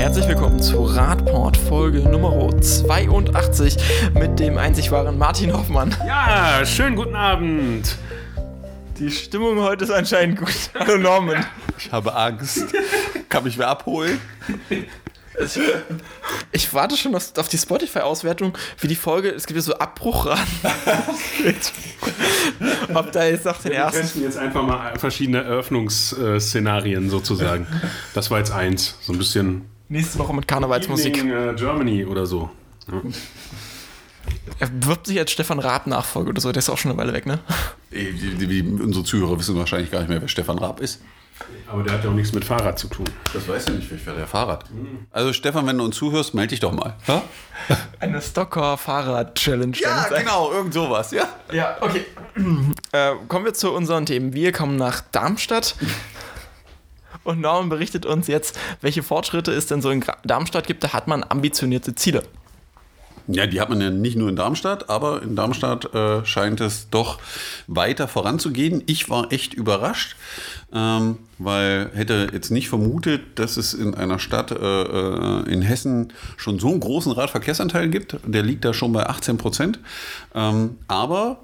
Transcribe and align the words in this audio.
Herzlich 0.00 0.26
willkommen 0.28 0.62
zu 0.62 0.82
Radport 0.82 1.58
Folge 1.58 1.98
Nummer 1.98 2.58
82 2.58 3.76
mit 4.14 4.40
dem 4.40 4.56
einzig 4.56 4.90
wahren 4.90 5.18
Martin 5.18 5.52
Hoffmann. 5.52 5.94
Ja, 6.06 6.64
schönen 6.64 6.96
guten 6.96 7.14
Abend. 7.14 7.96
Die 8.98 9.10
Stimmung 9.10 9.60
heute 9.60 9.84
ist 9.84 9.90
anscheinend 9.90 10.38
gut. 10.38 10.54
Hallo 10.74 10.96
Norman. 10.96 11.44
Ich 11.76 11.92
habe 11.92 12.16
Angst. 12.16 12.64
Kann 13.28 13.44
mich 13.44 13.58
wer 13.58 13.68
abholen? 13.68 14.18
Ich 16.50 16.72
warte 16.72 16.96
schon 16.96 17.14
auf, 17.14 17.36
auf 17.36 17.48
die 17.48 17.58
Spotify-Auswertung, 17.58 18.56
wie 18.78 18.88
die 18.88 18.96
Folge, 18.96 19.28
es 19.28 19.46
gibt 19.46 19.58
ja 19.58 19.62
so 19.62 19.74
Abbruchraten. 19.74 20.46
Ob 22.94 23.12
da 23.12 23.26
jetzt 23.26 23.44
nach 23.44 23.60
den 23.60 23.72
Wir 23.72 23.80
ersten. 23.80 24.00
testen 24.00 24.22
jetzt 24.22 24.38
einfach 24.38 24.62
mal 24.62 24.98
verschiedene 24.98 25.42
Eröffnungsszenarien 25.42 27.10
sozusagen. 27.10 27.66
Das 28.14 28.30
war 28.30 28.38
jetzt 28.38 28.50
eins. 28.50 28.96
So 29.02 29.12
ein 29.12 29.18
bisschen 29.18 29.66
Nächste 29.90 30.18
Woche 30.20 30.32
mit 30.34 30.46
Karnevalsmusik. 30.48 31.16
Evening, 31.18 31.50
äh, 31.50 31.54
Germany 31.54 32.04
oder 32.06 32.24
so. 32.24 32.48
Ja. 32.90 33.00
Er 34.60 34.68
bewirbt 34.68 35.06
sich 35.06 35.18
als 35.18 35.30
Stefan 35.32 35.58
Raab 35.58 35.86
Nachfolger 35.86 36.30
oder 36.30 36.40
so, 36.40 36.52
der 36.52 36.60
ist 36.60 36.70
auch 36.70 36.78
schon 36.78 36.92
eine 36.92 37.00
Weile 37.00 37.12
weg, 37.12 37.26
ne? 37.26 37.40
Ey, 37.90 38.12
Die, 38.12 38.34
die, 38.34 38.46
die, 38.46 38.62
unsere 38.82 39.04
Zuhörer 39.04 39.38
wissen 39.38 39.56
wahrscheinlich 39.58 39.90
gar 39.90 39.98
nicht 40.00 40.08
mehr, 40.08 40.20
wer 40.20 40.28
Stefan 40.28 40.58
Raab 40.58 40.80
ist. 40.80 41.00
Aber 41.66 41.82
der 41.82 41.94
hat 41.94 42.04
ja 42.04 42.10
auch 42.10 42.14
nichts 42.14 42.32
mit 42.34 42.44
Fahrrad 42.44 42.78
zu 42.78 42.86
tun. 42.88 43.06
Das 43.32 43.48
weiß 43.48 43.66
ja 43.66 43.72
nicht, 43.72 43.90
ich 43.90 44.00
fährt 44.00 44.18
der 44.18 44.26
Fahrrad. 44.26 44.66
Also 45.10 45.32
Stefan, 45.32 45.66
wenn 45.66 45.78
du 45.78 45.84
uns 45.84 45.96
zuhörst, 45.96 46.34
melde 46.34 46.50
dich 46.50 46.60
doch 46.60 46.72
mal. 46.72 46.94
Ja, 47.68 47.76
Eine 47.98 48.20
Stocker-Fahrrad-Challenge. 48.22 49.76
ja 49.78 50.06
genau, 50.08 50.52
irgend 50.52 50.72
sowas, 50.74 51.10
ja. 51.10 51.28
Ja, 51.52 51.76
okay. 51.80 52.04
Äh, 52.92 53.12
kommen 53.28 53.44
wir 53.44 53.54
zu 53.54 53.72
unseren 53.72 54.06
Themen. 54.06 54.32
Wir 54.34 54.52
kommen 54.52 54.76
nach 54.76 55.00
Darmstadt. 55.12 55.74
Und 57.24 57.40
Norman 57.40 57.68
berichtet 57.68 58.06
uns 58.06 58.26
jetzt, 58.26 58.58
welche 58.80 59.02
Fortschritte 59.02 59.52
es 59.52 59.66
denn 59.66 59.82
so 59.82 59.90
in 59.90 60.04
Darmstadt 60.24 60.66
gibt. 60.66 60.84
Da 60.84 60.92
hat 60.92 61.06
man 61.06 61.24
ambitionierte 61.24 61.94
Ziele. 61.94 62.22
Ja, 63.32 63.46
die 63.46 63.60
hat 63.60 63.68
man 63.68 63.80
ja 63.80 63.90
nicht 63.90 64.16
nur 64.16 64.28
in 64.28 64.34
Darmstadt, 64.34 64.90
aber 64.90 65.22
in 65.22 65.36
Darmstadt 65.36 65.94
äh, 65.94 66.24
scheint 66.24 66.60
es 66.60 66.90
doch 66.90 67.20
weiter 67.68 68.08
voranzugehen. 68.08 68.82
Ich 68.86 69.08
war 69.08 69.30
echt 69.30 69.54
überrascht, 69.54 70.16
ähm, 70.72 71.18
weil 71.38 71.90
hätte 71.94 72.28
jetzt 72.32 72.50
nicht 72.50 72.68
vermutet, 72.68 73.38
dass 73.38 73.56
es 73.56 73.72
in 73.72 73.94
einer 73.94 74.18
Stadt 74.18 74.50
äh, 74.50 74.56
äh, 74.56 75.42
in 75.48 75.62
Hessen 75.62 76.12
schon 76.36 76.58
so 76.58 76.70
einen 76.70 76.80
großen 76.80 77.12
Radverkehrsanteil 77.12 77.88
gibt. 77.88 78.16
Der 78.24 78.42
liegt 78.42 78.64
da 78.64 78.74
schon 78.74 78.92
bei 78.92 79.06
18 79.06 79.36
Prozent. 79.36 79.78
Ähm, 80.34 80.78
aber 80.88 81.38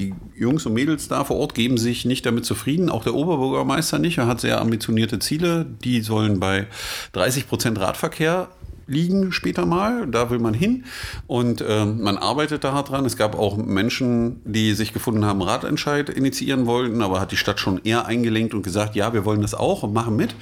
die 0.00 0.14
Jungs 0.34 0.64
und 0.66 0.72
Mädels 0.72 1.08
da 1.08 1.24
vor 1.24 1.36
Ort 1.36 1.54
geben 1.54 1.76
sich 1.76 2.04
nicht 2.04 2.24
damit 2.24 2.44
zufrieden, 2.46 2.88
auch 2.88 3.04
der 3.04 3.14
Oberbürgermeister 3.14 3.98
nicht. 3.98 4.18
Er 4.18 4.26
hat 4.26 4.40
sehr 4.40 4.60
ambitionierte 4.60 5.18
Ziele. 5.18 5.66
Die 5.84 6.00
sollen 6.00 6.40
bei 6.40 6.66
30 7.12 7.46
Prozent 7.46 7.78
Radverkehr 7.78 8.48
liegen 8.90 9.32
später 9.32 9.64
mal. 9.64 10.06
Da 10.06 10.30
will 10.30 10.38
man 10.38 10.52
hin. 10.52 10.84
Und 11.26 11.64
ähm, 11.66 12.02
man 12.02 12.18
arbeitet 12.18 12.64
da 12.64 12.72
hart 12.72 12.90
dran. 12.90 13.06
Es 13.06 13.16
gab 13.16 13.38
auch 13.38 13.56
Menschen, 13.56 14.40
die 14.44 14.74
sich 14.74 14.92
gefunden 14.92 15.24
haben, 15.24 15.40
Radentscheid 15.40 16.10
initiieren 16.10 16.66
wollten, 16.66 17.00
aber 17.00 17.20
hat 17.20 17.32
die 17.32 17.36
Stadt 17.36 17.60
schon 17.60 17.80
eher 17.84 18.06
eingelenkt 18.06 18.52
und 18.52 18.62
gesagt, 18.62 18.96
ja, 18.96 19.12
wir 19.14 19.24
wollen 19.24 19.42
das 19.42 19.54
auch 19.54 19.82
und 19.82 19.92
machen 19.92 20.16
mit. 20.16 20.34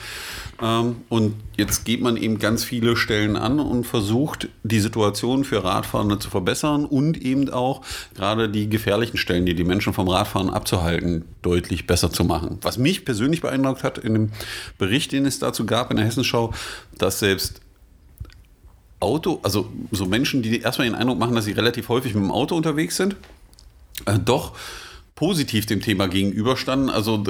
Ähm, 0.60 0.96
und 1.08 1.34
jetzt 1.56 1.84
geht 1.84 2.00
man 2.00 2.16
eben 2.16 2.38
ganz 2.38 2.64
viele 2.64 2.96
Stellen 2.96 3.36
an 3.36 3.60
und 3.60 3.84
versucht, 3.84 4.48
die 4.62 4.80
Situation 4.80 5.44
für 5.44 5.62
Radfahrende 5.62 6.18
zu 6.18 6.30
verbessern 6.30 6.84
und 6.84 7.22
eben 7.22 7.50
auch 7.50 7.82
gerade 8.14 8.48
die 8.48 8.68
gefährlichen 8.68 9.18
Stellen, 9.18 9.46
die 9.46 9.54
die 9.54 9.64
Menschen 9.64 9.92
vom 9.92 10.08
Radfahren 10.08 10.50
abzuhalten, 10.50 11.24
deutlich 11.42 11.86
besser 11.86 12.10
zu 12.10 12.24
machen. 12.24 12.58
Was 12.62 12.78
mich 12.78 13.04
persönlich 13.04 13.40
beeindruckt 13.40 13.84
hat 13.84 13.98
in 13.98 14.14
dem 14.14 14.30
Bericht, 14.78 15.12
den 15.12 15.26
es 15.26 15.38
dazu 15.38 15.66
gab 15.66 15.90
in 15.90 15.98
der 15.98 16.06
Hessenschau, 16.06 16.52
dass 16.96 17.18
selbst 17.20 17.60
Auto, 19.00 19.40
also 19.42 19.70
so 19.92 20.06
Menschen, 20.06 20.42
die 20.42 20.60
erstmal 20.60 20.88
den 20.88 20.94
Eindruck 20.94 21.18
machen, 21.18 21.34
dass 21.34 21.44
sie 21.44 21.52
relativ 21.52 21.88
häufig 21.88 22.14
mit 22.14 22.24
dem 22.24 22.32
Auto 22.32 22.56
unterwegs 22.56 22.96
sind, 22.96 23.16
äh, 24.06 24.18
doch 24.18 24.56
positiv 25.14 25.66
dem 25.66 25.80
Thema 25.80 26.08
gegenüberstanden. 26.08 26.90
Also 26.90 27.22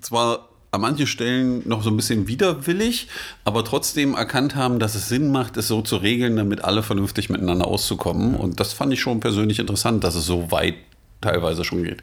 zwar 0.00 0.48
an 0.74 0.80
manchen 0.80 1.06
Stellen 1.06 1.62
noch 1.68 1.82
so 1.82 1.90
ein 1.90 1.96
bisschen 1.96 2.26
widerwillig, 2.26 3.08
aber 3.44 3.64
trotzdem 3.64 4.14
erkannt 4.14 4.56
haben, 4.56 4.80
dass 4.80 4.96
es 4.96 5.08
Sinn 5.08 5.30
macht, 5.30 5.56
es 5.56 5.68
so 5.68 5.82
zu 5.82 5.96
regeln, 5.96 6.36
damit 6.36 6.64
alle 6.64 6.82
vernünftig 6.82 7.30
miteinander 7.30 7.66
auszukommen. 7.66 8.34
Und 8.34 8.58
das 8.58 8.72
fand 8.72 8.92
ich 8.92 9.00
schon 9.00 9.20
persönlich 9.20 9.60
interessant, 9.60 10.02
dass 10.02 10.16
es 10.16 10.26
so 10.26 10.50
weit 10.50 10.74
teilweise 11.20 11.64
schon 11.64 11.84
geht. 11.84 12.02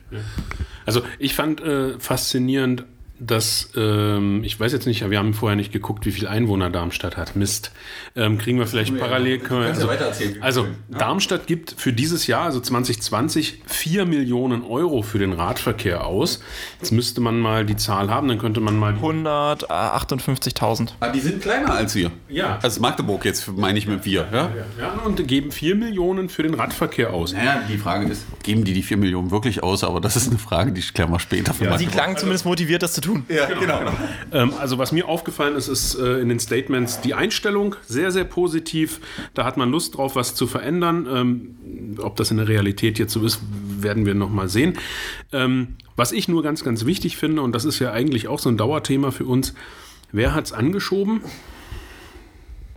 Also 0.85 1.01
ich 1.19 1.35
fand 1.35 1.61
äh, 1.61 1.99
faszinierend, 1.99 2.85
dass, 3.21 3.69
ähm, 3.75 4.43
ich 4.43 4.59
weiß 4.59 4.73
jetzt 4.73 4.87
nicht, 4.87 5.07
wir 5.07 5.19
haben 5.19 5.35
vorher 5.35 5.55
nicht 5.55 5.71
geguckt, 5.71 6.07
wie 6.07 6.11
viel 6.11 6.27
Einwohner 6.27 6.71
Darmstadt 6.71 7.17
hat. 7.17 7.35
Mist. 7.35 7.71
Ähm, 8.15 8.39
kriegen 8.39 8.57
wir 8.57 8.65
vielleicht 8.65 8.97
parallel. 8.97 9.37
Können 9.37 9.61
wir, 9.61 9.67
kannst 9.67 9.83
ja 9.83 9.87
also, 9.87 10.31
also 10.41 10.67
ja. 10.89 10.97
Darmstadt 10.97 11.45
gibt 11.45 11.75
für 11.77 11.93
dieses 11.93 12.25
Jahr, 12.25 12.45
also 12.45 12.59
2020, 12.59 13.61
4 13.67 14.05
Millionen 14.05 14.63
Euro 14.63 15.03
für 15.03 15.19
den 15.19 15.33
Radverkehr 15.33 16.03
aus. 16.05 16.41
Jetzt 16.79 16.91
müsste 16.91 17.21
man 17.21 17.39
mal 17.39 17.63
die 17.63 17.75
Zahl 17.75 18.09
haben, 18.09 18.27
dann 18.27 18.39
könnte 18.39 18.59
man 18.59 18.75
mal... 18.75 18.93
158.000. 18.93 20.89
Ah, 20.99 21.09
die 21.09 21.19
sind 21.19 21.41
kleiner 21.41 21.75
als 21.75 21.93
wir. 21.93 22.11
Ja. 22.27 22.57
Also 22.63 22.81
Magdeburg 22.81 23.23
jetzt 23.23 23.47
meine 23.55 23.77
ich 23.77 23.87
mit 23.87 24.03
wir. 24.03 24.27
Ja? 24.31 24.49
Ja, 24.79 24.93
und 25.05 25.27
geben 25.27 25.51
4 25.51 25.75
Millionen 25.75 26.27
für 26.29 26.41
den 26.41 26.55
Radverkehr 26.55 27.13
aus. 27.13 27.33
Naja, 27.33 27.61
die 27.69 27.77
Frage 27.77 28.07
ist, 28.07 28.23
geben 28.41 28.63
die 28.63 28.73
die 28.73 28.81
4 28.81 28.97
Millionen 28.97 29.29
wirklich 29.29 29.61
aus? 29.61 29.83
Aber 29.83 30.01
das 30.01 30.15
ist 30.15 30.29
eine 30.29 30.39
Frage, 30.39 30.71
die 30.71 30.81
klären 30.81 31.11
wir 31.11 31.19
später. 31.19 31.53
für 31.53 31.77
Sie 31.77 31.85
klangen 31.85 32.17
zumindest 32.17 32.45
motiviert, 32.45 32.81
das 32.81 32.93
zu 32.93 33.01
tun. 33.01 33.10
Ja, 33.29 33.45
genau. 33.47 33.81
Ähm, 34.31 34.53
also 34.59 34.77
was 34.77 34.91
mir 34.91 35.07
aufgefallen 35.07 35.55
ist, 35.55 35.67
ist 35.67 35.95
äh, 35.95 36.19
in 36.19 36.29
den 36.29 36.39
Statements 36.39 37.01
die 37.01 37.13
Einstellung 37.13 37.75
sehr, 37.85 38.11
sehr 38.11 38.23
positiv. 38.23 38.99
Da 39.33 39.45
hat 39.45 39.57
man 39.57 39.71
Lust 39.71 39.97
drauf, 39.97 40.15
was 40.15 40.35
zu 40.35 40.47
verändern. 40.47 41.07
Ähm, 41.11 41.97
ob 41.99 42.15
das 42.15 42.31
in 42.31 42.37
der 42.37 42.47
Realität 42.47 42.99
jetzt 42.99 43.13
so 43.13 43.23
ist, 43.23 43.41
werden 43.79 44.05
wir 44.05 44.13
noch 44.13 44.29
mal 44.29 44.49
sehen. 44.49 44.77
Ähm, 45.31 45.75
was 45.95 46.11
ich 46.11 46.27
nur 46.27 46.43
ganz, 46.43 46.63
ganz 46.63 46.85
wichtig 46.85 47.17
finde, 47.17 47.41
und 47.41 47.53
das 47.53 47.65
ist 47.65 47.79
ja 47.79 47.91
eigentlich 47.91 48.27
auch 48.27 48.39
so 48.39 48.49
ein 48.49 48.57
Dauerthema 48.57 49.11
für 49.11 49.25
uns, 49.25 49.53
wer 50.11 50.33
hat 50.33 50.45
es 50.45 50.53
angeschoben? 50.53 51.21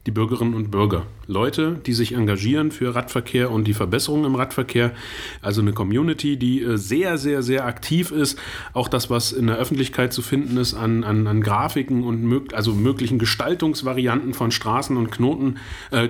Die 0.06 0.10
Bürgerinnen 0.10 0.54
und 0.54 0.70
Bürger. 0.70 1.06
Leute, 1.26 1.80
die 1.86 1.94
sich 1.94 2.14
engagieren 2.14 2.70
für 2.70 2.94
Radverkehr 2.94 3.50
und 3.50 3.64
die 3.64 3.72
Verbesserung 3.72 4.24
im 4.26 4.34
Radverkehr. 4.34 4.92
Also 5.40 5.62
eine 5.62 5.72
Community, 5.72 6.36
die 6.36 6.62
äh, 6.62 6.76
sehr, 6.76 7.16
sehr, 7.16 7.42
sehr 7.42 7.64
aktiv 7.64 8.10
ist. 8.10 8.38
Auch 8.74 8.88
das, 8.88 9.08
was 9.08 9.32
in 9.32 9.46
der 9.46 9.56
Öffentlichkeit 9.56 10.12
zu 10.12 10.20
finden 10.20 10.58
ist 10.58 10.74
an, 10.74 11.04
an, 11.04 11.26
an 11.26 11.40
Grafiken 11.40 12.04
und 12.04 12.22
mög 12.22 12.52
also 12.52 12.74
möglichen 12.74 13.18
Gestaltungsvarianten 13.18 14.34
von 14.34 14.50
Straßen 14.50 14.96
und 14.96 15.10
Knoten, 15.10 15.56
äh. 15.90 16.08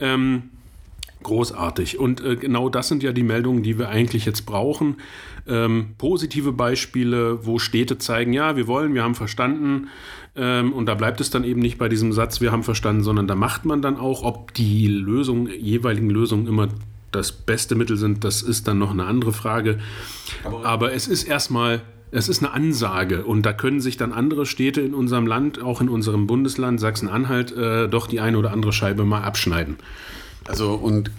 Ähm, 0.00 0.42
großartig. 1.22 1.98
Und 1.98 2.22
äh, 2.22 2.36
genau 2.36 2.68
das 2.68 2.88
sind 2.88 3.02
ja 3.02 3.12
die 3.12 3.22
Meldungen, 3.22 3.62
die 3.62 3.78
wir 3.78 3.88
eigentlich 3.88 4.24
jetzt 4.26 4.42
brauchen. 4.42 4.96
Ähm, 5.46 5.94
positive 5.98 6.52
Beispiele, 6.52 7.44
wo 7.46 7.58
Städte 7.58 7.98
zeigen, 7.98 8.32
ja, 8.32 8.56
wir 8.56 8.66
wollen, 8.66 8.94
wir 8.94 9.02
haben 9.02 9.14
verstanden. 9.14 9.88
Ähm, 10.34 10.72
und 10.72 10.86
da 10.86 10.94
bleibt 10.94 11.20
es 11.20 11.30
dann 11.30 11.44
eben 11.44 11.60
nicht 11.60 11.78
bei 11.78 11.88
diesem 11.88 12.12
Satz, 12.12 12.40
wir 12.40 12.52
haben 12.52 12.62
verstanden, 12.62 13.02
sondern 13.02 13.26
da 13.26 13.34
macht 13.34 13.64
man 13.64 13.82
dann 13.82 13.96
auch, 13.96 14.22
ob 14.22 14.54
die 14.54 14.86
Lösungen, 14.86 15.48
jeweiligen 15.48 16.08
Lösungen 16.08 16.46
immer 16.46 16.68
das 17.10 17.32
beste 17.32 17.74
Mittel 17.74 17.98
sind, 17.98 18.24
das 18.24 18.40
ist 18.40 18.66
dann 18.66 18.78
noch 18.78 18.90
eine 18.90 19.04
andere 19.04 19.32
Frage. 19.32 19.78
Aber, 20.64 20.94
es 20.94 21.06
ist 21.06 21.24
erstmal, 21.24 21.82
es 22.10 22.28
ist 22.30 22.42
eine 22.42 22.52
Ansage 22.52 23.24
und 23.24 23.44
da 23.44 23.52
können 23.52 23.82
sich 23.82 23.98
dann 23.98 24.12
andere 24.12 24.46
Städte 24.46 24.80
in 24.80 24.94
unserem 24.94 25.26
Land, 25.26 25.62
auch 25.62 25.82
in 25.82 25.90
unserem 25.90 26.26
Bundesland 26.26 26.80
Sachsen-Anhalt, 26.80 27.52
äh, 27.52 27.88
doch 27.88 28.06
die 28.06 28.20
eine 28.20 28.38
oder 28.38 28.52
andere 28.52 28.72
Scheibe 28.72 29.04
mal 29.04 29.22
abschneiden. 29.22 29.76
Also 30.46 30.72
und 30.72 31.10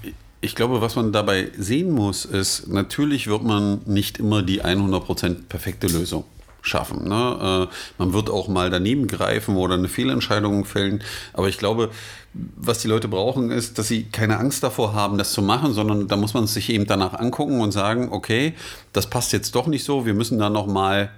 ich 0.41 0.56
glaube, 0.56 0.81
was 0.81 0.95
man 0.95 1.12
dabei 1.12 1.51
sehen 1.57 1.91
muss, 1.91 2.25
ist, 2.25 2.68
natürlich 2.68 3.28
wird 3.28 3.44
man 3.44 3.81
nicht 3.85 4.18
immer 4.18 4.41
die 4.41 4.63
100% 4.63 5.47
perfekte 5.47 5.88
Lösung 5.88 6.25
schaffen. 6.63 7.07
Ne? 7.07 7.68
Äh, 7.69 7.75
man 8.00 8.13
wird 8.13 8.29
auch 8.29 8.47
mal 8.47 8.69
daneben 8.69 9.07
greifen 9.07 9.56
oder 9.56 9.75
eine 9.75 9.90
Fehlentscheidung 9.90 10.65
fällen. 10.65 11.04
Aber 11.33 11.48
ich 11.50 11.60
glaube, 11.60 11.92
was 12.33 12.80
die 12.80 12.88
Leute 12.88 13.07
brauchen, 13.07 13.51
ist, 13.51 13.77
dass 13.77 13.88
sie 13.88 14.06
keine 14.06 14.39
Angst 14.39 14.63
davor 14.63 14.94
haben, 14.94 15.18
das 15.18 15.33
zu 15.33 15.42
machen, 15.44 15.74
sondern 15.74 16.07
da 16.07 16.15
muss 16.15 16.33
man 16.33 16.48
sich 16.48 16.69
eben 16.71 16.88
danach 16.88 17.13
angucken 17.13 17.62
und 17.62 17.71
sagen, 17.71 18.10
okay, 18.12 18.54
das 18.94 19.07
passt 19.07 19.33
jetzt 19.33 19.54
doch 19.54 19.68
nicht 19.68 19.83
so, 19.83 20.06
wir 20.06 20.15
müssen 20.15 20.39
da 20.39 20.50
noch 20.50 20.65
mal 20.65 21.12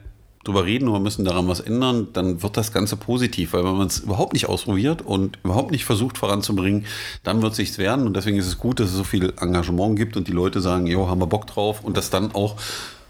drüber 0.43 0.65
reden 0.65 0.87
oder 0.87 0.99
müssen 0.99 1.25
daran 1.25 1.47
was 1.47 1.59
ändern, 1.59 2.09
dann 2.13 2.43
wird 2.43 2.55
das 2.55 2.71
Ganze 2.71 2.97
positiv, 2.97 3.53
weil 3.53 3.63
wenn 3.63 3.77
man 3.77 3.87
es 3.87 3.99
überhaupt 3.99 4.33
nicht 4.33 4.47
ausprobiert 4.47 5.01
und 5.01 5.39
überhaupt 5.43 5.71
nicht 5.71 5.85
versucht 5.85 6.19
voranzubringen, 6.19 6.85
dann 7.23 7.41
wird 7.41 7.53
es 7.53 7.57
nichts 7.57 7.77
werden 7.79 8.05
und 8.05 8.15
deswegen 8.15 8.37
ist 8.37 8.45
es 8.45 8.59
gut, 8.59 8.79
dass 8.79 8.89
es 8.89 8.95
so 8.95 9.03
viel 9.03 9.33
Engagement 9.39 9.97
gibt 9.97 10.15
und 10.17 10.27
die 10.27 10.31
Leute 10.31 10.61
sagen, 10.61 10.85
jo, 10.85 11.09
haben 11.09 11.19
wir 11.19 11.27
Bock 11.27 11.47
drauf 11.47 11.83
und 11.83 11.97
das 11.97 12.11
dann 12.11 12.35
auch 12.35 12.57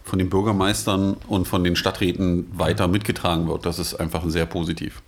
von 0.05 0.19
den 0.19 0.29
Bürgermeistern 0.29 1.17
und 1.27 1.47
von 1.47 1.63
den 1.63 1.75
Stadträten 1.75 2.47
weiter 2.57 2.87
mitgetragen 2.87 3.47
wird. 3.47 3.65
Das 3.65 3.79
ist 3.79 3.95
einfach 3.95 4.23
sehr 4.27 4.45
positiv. 4.45 5.01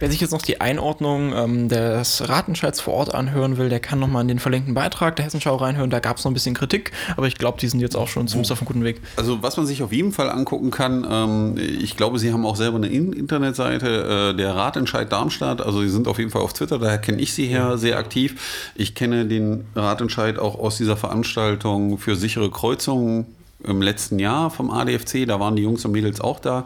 Wer 0.00 0.10
sich 0.10 0.20
jetzt 0.20 0.32
noch 0.32 0.42
die 0.42 0.60
Einordnung 0.60 1.32
ähm, 1.32 1.68
des 1.68 2.28
Ratentscheids 2.28 2.80
vor 2.80 2.94
Ort 2.94 3.14
anhören 3.14 3.58
will, 3.58 3.68
der 3.68 3.78
kann 3.78 4.00
nochmal 4.00 4.22
in 4.22 4.28
den 4.28 4.38
verlinkten 4.40 4.74
Beitrag 4.74 5.14
der 5.14 5.24
Hessenschau 5.24 5.54
reinhören. 5.54 5.88
Da 5.88 6.00
gab 6.00 6.16
es 6.16 6.24
noch 6.24 6.32
ein 6.32 6.34
bisschen 6.34 6.54
Kritik, 6.54 6.90
aber 7.16 7.28
ich 7.28 7.36
glaube, 7.36 7.58
die 7.60 7.68
sind 7.68 7.78
jetzt 7.80 7.96
auch 7.96 8.08
schon 8.08 8.26
zumindest 8.26 8.50
auf 8.50 8.58
einem 8.58 8.66
guten 8.66 8.82
Weg. 8.82 9.00
Also 9.16 9.42
was 9.42 9.56
man 9.56 9.66
sich 9.66 9.84
auf 9.84 9.92
jeden 9.92 10.10
Fall 10.10 10.30
angucken 10.30 10.72
kann, 10.72 11.06
ähm, 11.08 11.54
ich 11.56 11.96
glaube, 11.96 12.18
Sie 12.18 12.32
haben 12.32 12.44
auch 12.44 12.56
selber 12.56 12.76
eine 12.76 12.88
In 12.88 13.12
Internetseite, 13.12 14.32
äh, 14.32 14.36
der 14.36 14.56
Ratentscheid 14.56 15.12
Darmstadt. 15.12 15.60
Also 15.60 15.80
Sie 15.80 15.90
sind 15.90 16.08
auf 16.08 16.18
jeden 16.18 16.30
Fall 16.30 16.42
auf 16.42 16.54
Twitter, 16.54 16.78
daher 16.80 16.98
kenne 16.98 17.20
ich 17.20 17.32
Sie 17.32 17.46
her 17.46 17.78
sehr 17.78 17.96
aktiv. 17.96 18.72
Ich 18.74 18.96
kenne 18.96 19.26
den 19.26 19.64
Ratentscheid 19.76 20.40
auch 20.40 20.58
aus 20.58 20.76
dieser 20.76 20.96
Veranstaltung 20.96 21.98
für 21.98 22.16
sichere 22.16 22.50
Kreuzungen 22.50 23.26
im 23.66 23.82
letzten 23.82 24.18
Jahr 24.18 24.50
vom 24.50 24.70
ADFC. 24.70 25.26
Da 25.26 25.40
waren 25.40 25.56
die 25.56 25.62
Jungs 25.62 25.84
und 25.84 25.92
Mädels 25.92 26.20
auch 26.20 26.40
da. 26.40 26.64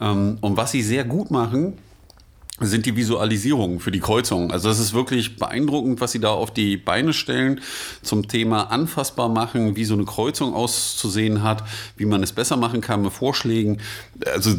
Ähm, 0.00 0.38
und 0.40 0.56
was 0.56 0.72
Sie 0.72 0.82
sehr 0.82 1.04
gut 1.04 1.30
machen, 1.30 1.78
sind 2.60 2.86
die 2.86 2.94
Visualisierungen 2.94 3.80
für 3.80 3.90
die 3.90 3.98
Kreuzungen. 3.98 4.52
Also 4.52 4.68
das 4.68 4.78
ist 4.78 4.94
wirklich 4.94 5.36
beeindruckend, 5.36 6.00
was 6.00 6.12
sie 6.12 6.20
da 6.20 6.30
auf 6.30 6.52
die 6.52 6.76
Beine 6.76 7.12
stellen 7.12 7.60
zum 8.02 8.28
Thema 8.28 8.70
anfassbar 8.70 9.28
machen, 9.28 9.74
wie 9.74 9.84
so 9.84 9.94
eine 9.94 10.04
Kreuzung 10.04 10.54
auszusehen 10.54 11.42
hat, 11.42 11.64
wie 11.96 12.04
man 12.04 12.22
es 12.22 12.32
besser 12.32 12.56
machen 12.56 12.80
kann 12.80 13.02
mit 13.02 13.12
Vorschlägen. 13.12 13.78
Also 14.32 14.50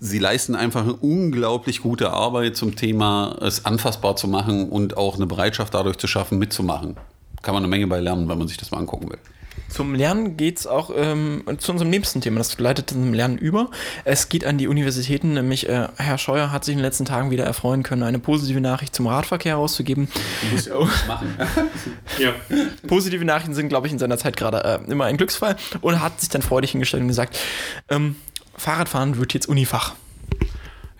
sie 0.00 0.18
leisten 0.18 0.54
einfach 0.54 0.82
eine 0.82 0.94
unglaublich 0.94 1.82
gute 1.82 2.10
Arbeit 2.12 2.56
zum 2.56 2.76
Thema, 2.76 3.36
es 3.42 3.66
anfassbar 3.66 4.16
zu 4.16 4.26
machen 4.26 4.70
und 4.70 4.96
auch 4.96 5.16
eine 5.16 5.26
Bereitschaft 5.26 5.74
dadurch 5.74 5.98
zu 5.98 6.06
schaffen, 6.06 6.38
mitzumachen. 6.38 6.96
Kann 7.42 7.52
man 7.52 7.62
eine 7.62 7.70
Menge 7.70 7.86
bei 7.88 8.00
lernen, 8.00 8.26
wenn 8.26 8.38
man 8.38 8.48
sich 8.48 8.56
das 8.56 8.70
mal 8.70 8.78
angucken 8.78 9.10
will. 9.10 9.18
Zum 9.74 9.92
Lernen 9.92 10.36
geht 10.36 10.60
es 10.60 10.68
auch 10.68 10.92
ähm, 10.94 11.42
zu 11.58 11.72
unserem 11.72 11.90
nächsten 11.90 12.20
Thema. 12.20 12.38
Das 12.38 12.56
leitet 12.60 12.90
zum 12.90 13.12
Lernen 13.12 13.36
über. 13.36 13.72
Es 14.04 14.28
geht 14.28 14.44
an 14.44 14.56
die 14.56 14.68
Universitäten, 14.68 15.34
nämlich 15.34 15.68
äh, 15.68 15.88
Herr 15.96 16.16
Scheuer 16.16 16.52
hat 16.52 16.64
sich 16.64 16.74
in 16.74 16.78
den 16.78 16.84
letzten 16.84 17.06
Tagen 17.06 17.32
wieder 17.32 17.42
erfreuen 17.42 17.82
können, 17.82 18.04
eine 18.04 18.20
positive 18.20 18.60
Nachricht 18.60 18.94
zum 18.94 19.08
Radverkehr 19.08 19.56
rauszugeben. 19.56 20.06
Muss 20.52 20.66
ja 20.66 20.76
auch 20.76 20.88
machen. 21.08 21.36
ja. 22.20 22.34
Positive 22.86 23.24
Nachrichten 23.24 23.54
sind, 23.54 23.68
glaube 23.68 23.88
ich, 23.88 23.92
in 23.92 23.98
seiner 23.98 24.16
Zeit 24.16 24.36
gerade 24.36 24.62
äh, 24.86 24.92
immer 24.92 25.06
ein 25.06 25.16
Glücksfall 25.16 25.56
und 25.80 26.00
hat 26.00 26.20
sich 26.20 26.28
dann 26.28 26.42
freudig 26.42 26.70
hingestellt 26.70 27.02
und 27.02 27.08
gesagt, 27.08 27.36
ähm, 27.88 28.14
Fahrradfahren 28.56 29.18
wird 29.18 29.34
jetzt 29.34 29.48
Unifach. 29.48 29.96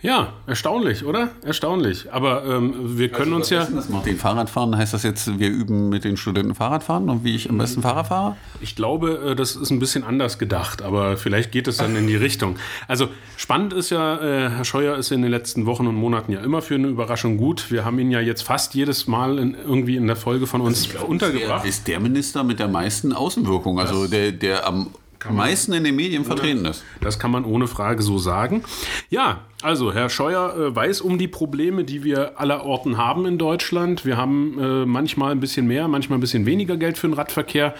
Ja, 0.05 0.33
erstaunlich, 0.45 1.03
oder? 1.03 1.31
Erstaunlich. 1.43 2.13
Aber 2.13 2.45
ähm, 2.45 2.97
wir 2.97 3.09
können 3.09 3.33
also, 3.33 3.35
uns 3.35 3.49
ja. 3.49 3.65
Das 3.65 3.89
macht 3.89 4.05
den 4.05 4.17
Fahrradfahren, 4.17 4.77
heißt 4.77 4.93
das 4.93 5.03
jetzt, 5.03 5.39
wir 5.39 5.49
üben 5.49 5.89
mit 5.89 6.03
den 6.03 6.15
Studenten 6.15 6.53
Fahrradfahren 6.53 7.09
und 7.09 7.23
wie 7.23 7.35
ich 7.35 7.49
am 7.49 7.57
besten 7.57 7.81
Fahrrad 7.81 8.07
fahre? 8.07 8.35
Ich 8.61 8.75
glaube, 8.75 9.31
äh, 9.31 9.35
das 9.35 9.55
ist 9.55 9.71
ein 9.71 9.79
bisschen 9.79 10.03
anders 10.03 10.37
gedacht, 10.37 10.83
aber 10.83 11.17
vielleicht 11.17 11.51
geht 11.51 11.67
es 11.67 11.77
dann 11.77 11.95
in 11.95 12.05
die 12.05 12.15
Richtung. 12.15 12.57
Also 12.87 13.09
spannend 13.35 13.73
ist 13.73 13.89
ja, 13.89 14.17
äh, 14.17 14.49
Herr 14.51 14.65
Scheuer 14.65 14.95
ist 14.95 15.11
in 15.11 15.23
den 15.23 15.31
letzten 15.31 15.65
Wochen 15.65 15.87
und 15.87 15.95
Monaten 15.95 16.31
ja 16.31 16.41
immer 16.41 16.61
für 16.61 16.75
eine 16.75 16.87
Überraschung 16.87 17.37
gut. 17.37 17.71
Wir 17.71 17.83
haben 17.83 17.97
ihn 17.97 18.11
ja 18.11 18.19
jetzt 18.19 18.43
fast 18.43 18.75
jedes 18.75 19.07
Mal 19.07 19.39
in, 19.39 19.55
irgendwie 19.55 19.95
in 19.95 20.05
der 20.05 20.15
Folge 20.15 20.45
von 20.45 20.61
uns 20.61 20.87
untergebracht. 20.95 21.63
Der 21.63 21.69
ist 21.69 21.87
der 21.87 21.99
Minister 21.99 22.43
mit 22.43 22.59
der 22.59 22.67
meisten 22.67 23.11
Außenwirkung, 23.11 23.79
also 23.79 24.07
der, 24.07 24.31
der 24.31 24.67
am 24.67 24.91
am 25.27 25.35
meisten 25.35 25.73
in 25.73 25.83
den 25.83 25.95
Medien 25.95 26.25
vertreten 26.25 26.65
ist. 26.65 26.83
Das 27.01 27.19
kann 27.19 27.31
man 27.31 27.45
ohne 27.45 27.67
Frage 27.67 28.01
so 28.03 28.17
sagen. 28.17 28.63
Ja, 29.09 29.41
also 29.61 29.93
Herr 29.93 30.09
Scheuer 30.09 30.55
äh, 30.55 30.75
weiß 30.75 31.01
um 31.01 31.17
die 31.17 31.27
Probleme, 31.27 31.83
die 31.83 32.03
wir 32.03 32.39
allerorten 32.39 32.97
haben 32.97 33.25
in 33.25 33.37
Deutschland. 33.37 34.05
Wir 34.05 34.17
haben 34.17 34.57
äh, 34.59 34.85
manchmal 34.85 35.31
ein 35.31 35.39
bisschen 35.39 35.67
mehr, 35.67 35.87
manchmal 35.87 36.17
ein 36.17 36.21
bisschen 36.21 36.45
weniger 36.45 36.77
Geld 36.77 36.97
für 36.97 37.07
den 37.07 37.13
Radverkehr. 37.13 37.75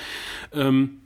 Ähm, 0.53 1.01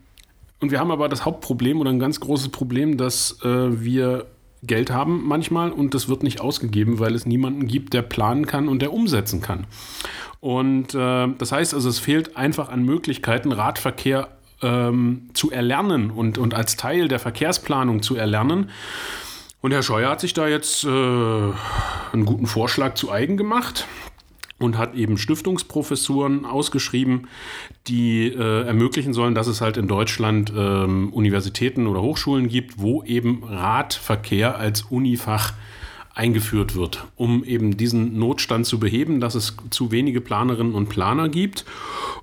und 0.61 0.71
wir 0.71 0.79
haben 0.79 0.91
aber 0.91 1.07
das 1.07 1.25
Hauptproblem 1.25 1.79
oder 1.79 1.89
ein 1.89 1.99
ganz 1.99 2.19
großes 2.19 2.49
Problem, 2.49 2.97
dass 2.97 3.41
äh, 3.43 3.47
wir 3.81 4.25
Geld 4.61 4.91
haben 4.91 5.25
manchmal 5.25 5.71
und 5.71 5.93
das 5.93 6.09
wird 6.09 6.23
nicht 6.23 6.41
ausgegeben, 6.41 6.99
weil 6.99 7.15
es 7.15 7.25
niemanden 7.25 7.67
gibt, 7.67 7.93
der 7.93 8.01
planen 8.01 8.45
kann 8.45 8.67
und 8.67 8.81
der 8.81 8.91
umsetzen 8.91 9.41
kann. 9.41 9.65
Und 10.41 10.93
äh, 10.95 11.27
das 11.37 11.51
heißt 11.51 11.73
also, 11.73 11.89
es 11.89 11.99
fehlt 11.99 12.35
einfach 12.37 12.69
an 12.69 12.83
Möglichkeiten, 12.83 13.51
Radverkehr 13.51 14.29
ähm, 14.61 15.29
zu 15.33 15.51
erlernen 15.51 16.11
und, 16.11 16.37
und 16.37 16.53
als 16.53 16.75
Teil 16.75 17.07
der 17.07 17.19
Verkehrsplanung 17.19 18.01
zu 18.01 18.15
erlernen. 18.15 18.69
Und 19.61 19.71
Herr 19.71 19.83
Scheuer 19.83 20.09
hat 20.09 20.21
sich 20.21 20.33
da 20.33 20.47
jetzt 20.47 20.85
äh, 20.85 20.87
einen 20.87 22.25
guten 22.25 22.47
Vorschlag 22.47 22.93
zu 22.93 23.11
eigen 23.11 23.35
gemacht 23.35 23.87
und 24.57 24.77
hat 24.77 24.93
eben 24.95 25.17
Stiftungsprofessuren 25.17 26.45
ausgeschrieben, 26.45 27.27
die 27.87 28.27
äh, 28.27 28.65
ermöglichen 28.65 29.13
sollen, 29.13 29.35
dass 29.35 29.47
es 29.47 29.61
halt 29.61 29.77
in 29.77 29.87
Deutschland 29.87 30.51
ähm, 30.55 31.11
Universitäten 31.13 31.87
oder 31.87 32.01
Hochschulen 32.01 32.49
gibt, 32.49 32.79
wo 32.79 33.03
eben 33.03 33.43
Radverkehr 33.43 34.57
als 34.57 34.83
Unifach 34.83 35.53
eingeführt 36.19 36.75
wird, 36.75 37.07
um 37.15 37.45
eben 37.45 37.77
diesen 37.77 38.19
Notstand 38.19 38.65
zu 38.65 38.77
beheben, 38.77 39.21
dass 39.21 39.35
es 39.35 39.55
zu 39.69 39.91
wenige 39.91 40.19
Planerinnen 40.19 40.75
und 40.75 40.89
Planer 40.89 41.29
gibt. 41.29 41.63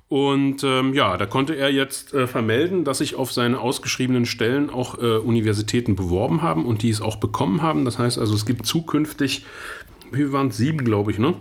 Und 0.07 0.63
ähm, 0.63 0.93
ja, 0.93 1.17
da 1.17 1.25
konnte 1.25 1.55
er 1.55 1.71
jetzt 1.71 2.13
äh, 2.13 2.27
vermelden, 2.27 2.85
dass 2.85 2.99
sich 2.99 3.15
auf 3.15 3.33
seine 3.33 3.59
ausgeschriebenen 3.59 4.27
Stellen 4.27 4.69
auch 4.69 4.99
äh, 4.99 5.17
Universitäten 5.17 5.95
beworben 5.95 6.43
haben 6.43 6.65
und 6.65 6.83
die 6.83 6.91
es 6.91 7.01
auch 7.01 7.15
bekommen 7.15 7.63
haben. 7.63 7.85
Das 7.85 7.97
heißt 7.97 8.19
also, 8.19 8.35
es 8.35 8.45
gibt 8.45 8.67
zukünftig, 8.67 9.45
wie 10.11 10.31
waren 10.31 10.49
es, 10.49 10.57
sieben, 10.57 10.85
glaube 10.85 11.11
ich, 11.11 11.17
ne? 11.17 11.33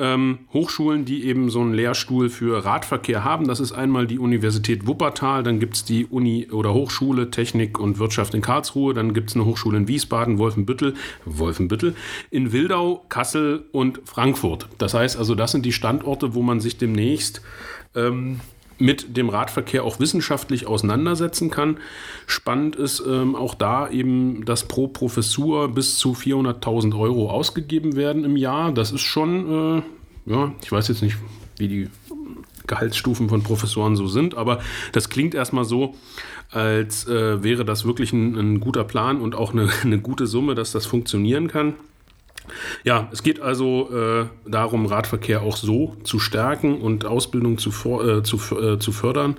Ähm, 0.00 0.40
Hochschulen, 0.52 1.04
die 1.04 1.26
eben 1.26 1.50
so 1.50 1.60
einen 1.60 1.74
Lehrstuhl 1.74 2.30
für 2.30 2.64
Radverkehr 2.64 3.22
haben. 3.22 3.46
Das 3.46 3.60
ist 3.60 3.72
einmal 3.72 4.06
die 4.06 4.18
Universität 4.18 4.86
Wuppertal, 4.86 5.42
dann 5.42 5.60
gibt 5.60 5.76
es 5.76 5.84
die 5.84 6.06
Uni 6.06 6.48
oder 6.50 6.74
Hochschule 6.74 7.30
Technik 7.30 7.78
und 7.78 7.98
Wirtschaft 7.98 8.34
in 8.34 8.40
Karlsruhe, 8.40 8.94
dann 8.94 9.14
gibt 9.14 9.30
es 9.30 9.36
eine 9.36 9.44
Hochschule 9.44 9.76
in 9.76 9.88
Wiesbaden, 9.88 10.38
Wolfenbüttel, 10.38 10.94
Wolfenbüttel, 11.24 11.94
in 12.30 12.52
Wildau, 12.52 13.04
Kassel 13.08 13.66
und 13.72 14.00
Frankfurt. 14.04 14.68
Das 14.78 14.94
heißt 14.94 15.16
also, 15.18 15.34
das 15.34 15.52
sind 15.52 15.66
die 15.66 15.72
Standorte, 15.72 16.34
wo 16.34 16.42
man 16.42 16.60
sich 16.60 16.78
demnächst 16.78 17.42
ähm, 17.94 18.40
mit 18.80 19.16
dem 19.16 19.28
Radverkehr 19.28 19.84
auch 19.84 20.00
wissenschaftlich 20.00 20.66
auseinandersetzen 20.66 21.50
kann. 21.50 21.78
Spannend 22.26 22.76
ist 22.76 23.02
ähm, 23.06 23.36
auch 23.36 23.54
da 23.54 23.88
eben, 23.90 24.44
dass 24.44 24.66
pro 24.66 24.88
Professur 24.88 25.68
bis 25.68 25.98
zu 25.98 26.12
400.000 26.12 26.98
Euro 26.98 27.30
ausgegeben 27.30 27.94
werden 27.94 28.24
im 28.24 28.36
Jahr. 28.36 28.72
Das 28.72 28.90
ist 28.90 29.02
schon, 29.02 29.78
äh, 29.78 29.82
ja, 30.26 30.52
ich 30.62 30.72
weiß 30.72 30.88
jetzt 30.88 31.02
nicht, 31.02 31.16
wie 31.58 31.68
die 31.68 31.88
Gehaltsstufen 32.66 33.28
von 33.28 33.42
Professoren 33.42 33.96
so 33.96 34.06
sind, 34.06 34.36
aber 34.36 34.60
das 34.92 35.08
klingt 35.08 35.34
erstmal 35.34 35.64
so, 35.64 35.94
als 36.50 37.06
äh, 37.06 37.42
wäre 37.42 37.64
das 37.64 37.84
wirklich 37.84 38.12
ein, 38.12 38.36
ein, 38.36 38.60
guter 38.60 38.84
Plan 38.84 39.20
und 39.20 39.34
auch 39.34 39.52
eine, 39.52 39.68
eine 39.82 40.00
gute 40.00 40.26
Summe, 40.26 40.54
dass 40.54 40.72
das 40.72 40.86
funktionieren 40.86 41.48
kann. 41.48 41.74
Ja, 42.84 43.08
es 43.12 43.22
geht 43.22 43.40
also 43.40 43.90
äh, 43.90 44.26
darum, 44.46 44.86
Radverkehr 44.86 45.42
auch 45.42 45.56
so 45.56 45.96
zu 46.04 46.18
stärken 46.18 46.80
und 46.80 47.04
Ausbildung 47.04 47.58
zu, 47.58 47.70
äh, 48.00 48.22
zu, 48.22 48.36
äh, 48.58 48.78
zu 48.78 48.92
fördern. 48.92 49.36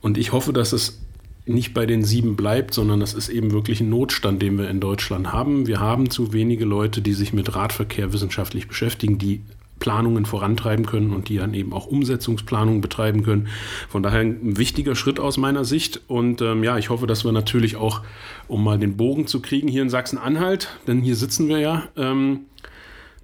Und 0.00 0.18
ich 0.18 0.32
hoffe, 0.32 0.52
dass 0.52 0.72
es 0.72 1.00
nicht 1.46 1.74
bei 1.74 1.86
den 1.86 2.04
sieben 2.04 2.36
bleibt, 2.36 2.72
sondern 2.72 3.00
das 3.00 3.12
ist 3.12 3.28
eben 3.28 3.52
wirklich 3.52 3.80
ein 3.80 3.90
Notstand, 3.90 4.40
den 4.40 4.56
wir 4.56 4.70
in 4.70 4.80
Deutschland 4.80 5.32
haben. 5.32 5.66
Wir 5.66 5.80
haben 5.80 6.08
zu 6.08 6.32
wenige 6.32 6.64
Leute, 6.64 7.02
die 7.02 7.12
sich 7.12 7.32
mit 7.32 7.54
Radverkehr 7.54 8.12
wissenschaftlich 8.12 8.66
beschäftigen, 8.66 9.18
die 9.18 9.42
Planungen 9.78 10.24
vorantreiben 10.24 10.86
können 10.86 11.12
und 11.12 11.28
die 11.28 11.36
dann 11.36 11.54
eben 11.54 11.72
auch 11.72 11.86
Umsetzungsplanungen 11.86 12.80
betreiben 12.80 13.22
können. 13.22 13.48
Von 13.88 14.02
daher 14.02 14.20
ein 14.20 14.56
wichtiger 14.56 14.94
Schritt 14.94 15.20
aus 15.20 15.36
meiner 15.36 15.64
Sicht. 15.64 16.00
Und 16.06 16.40
ähm, 16.40 16.64
ja, 16.64 16.78
ich 16.78 16.90
hoffe, 16.90 17.06
dass 17.06 17.24
wir 17.24 17.32
natürlich 17.32 17.76
auch, 17.76 18.02
um 18.48 18.64
mal 18.64 18.78
den 18.78 18.96
Bogen 18.96 19.26
zu 19.26 19.40
kriegen, 19.40 19.68
hier 19.68 19.82
in 19.82 19.90
Sachsen-Anhalt, 19.90 20.68
denn 20.86 21.00
hier 21.00 21.16
sitzen 21.16 21.48
wir 21.48 21.58
ja, 21.58 21.88
ähm, 21.96 22.40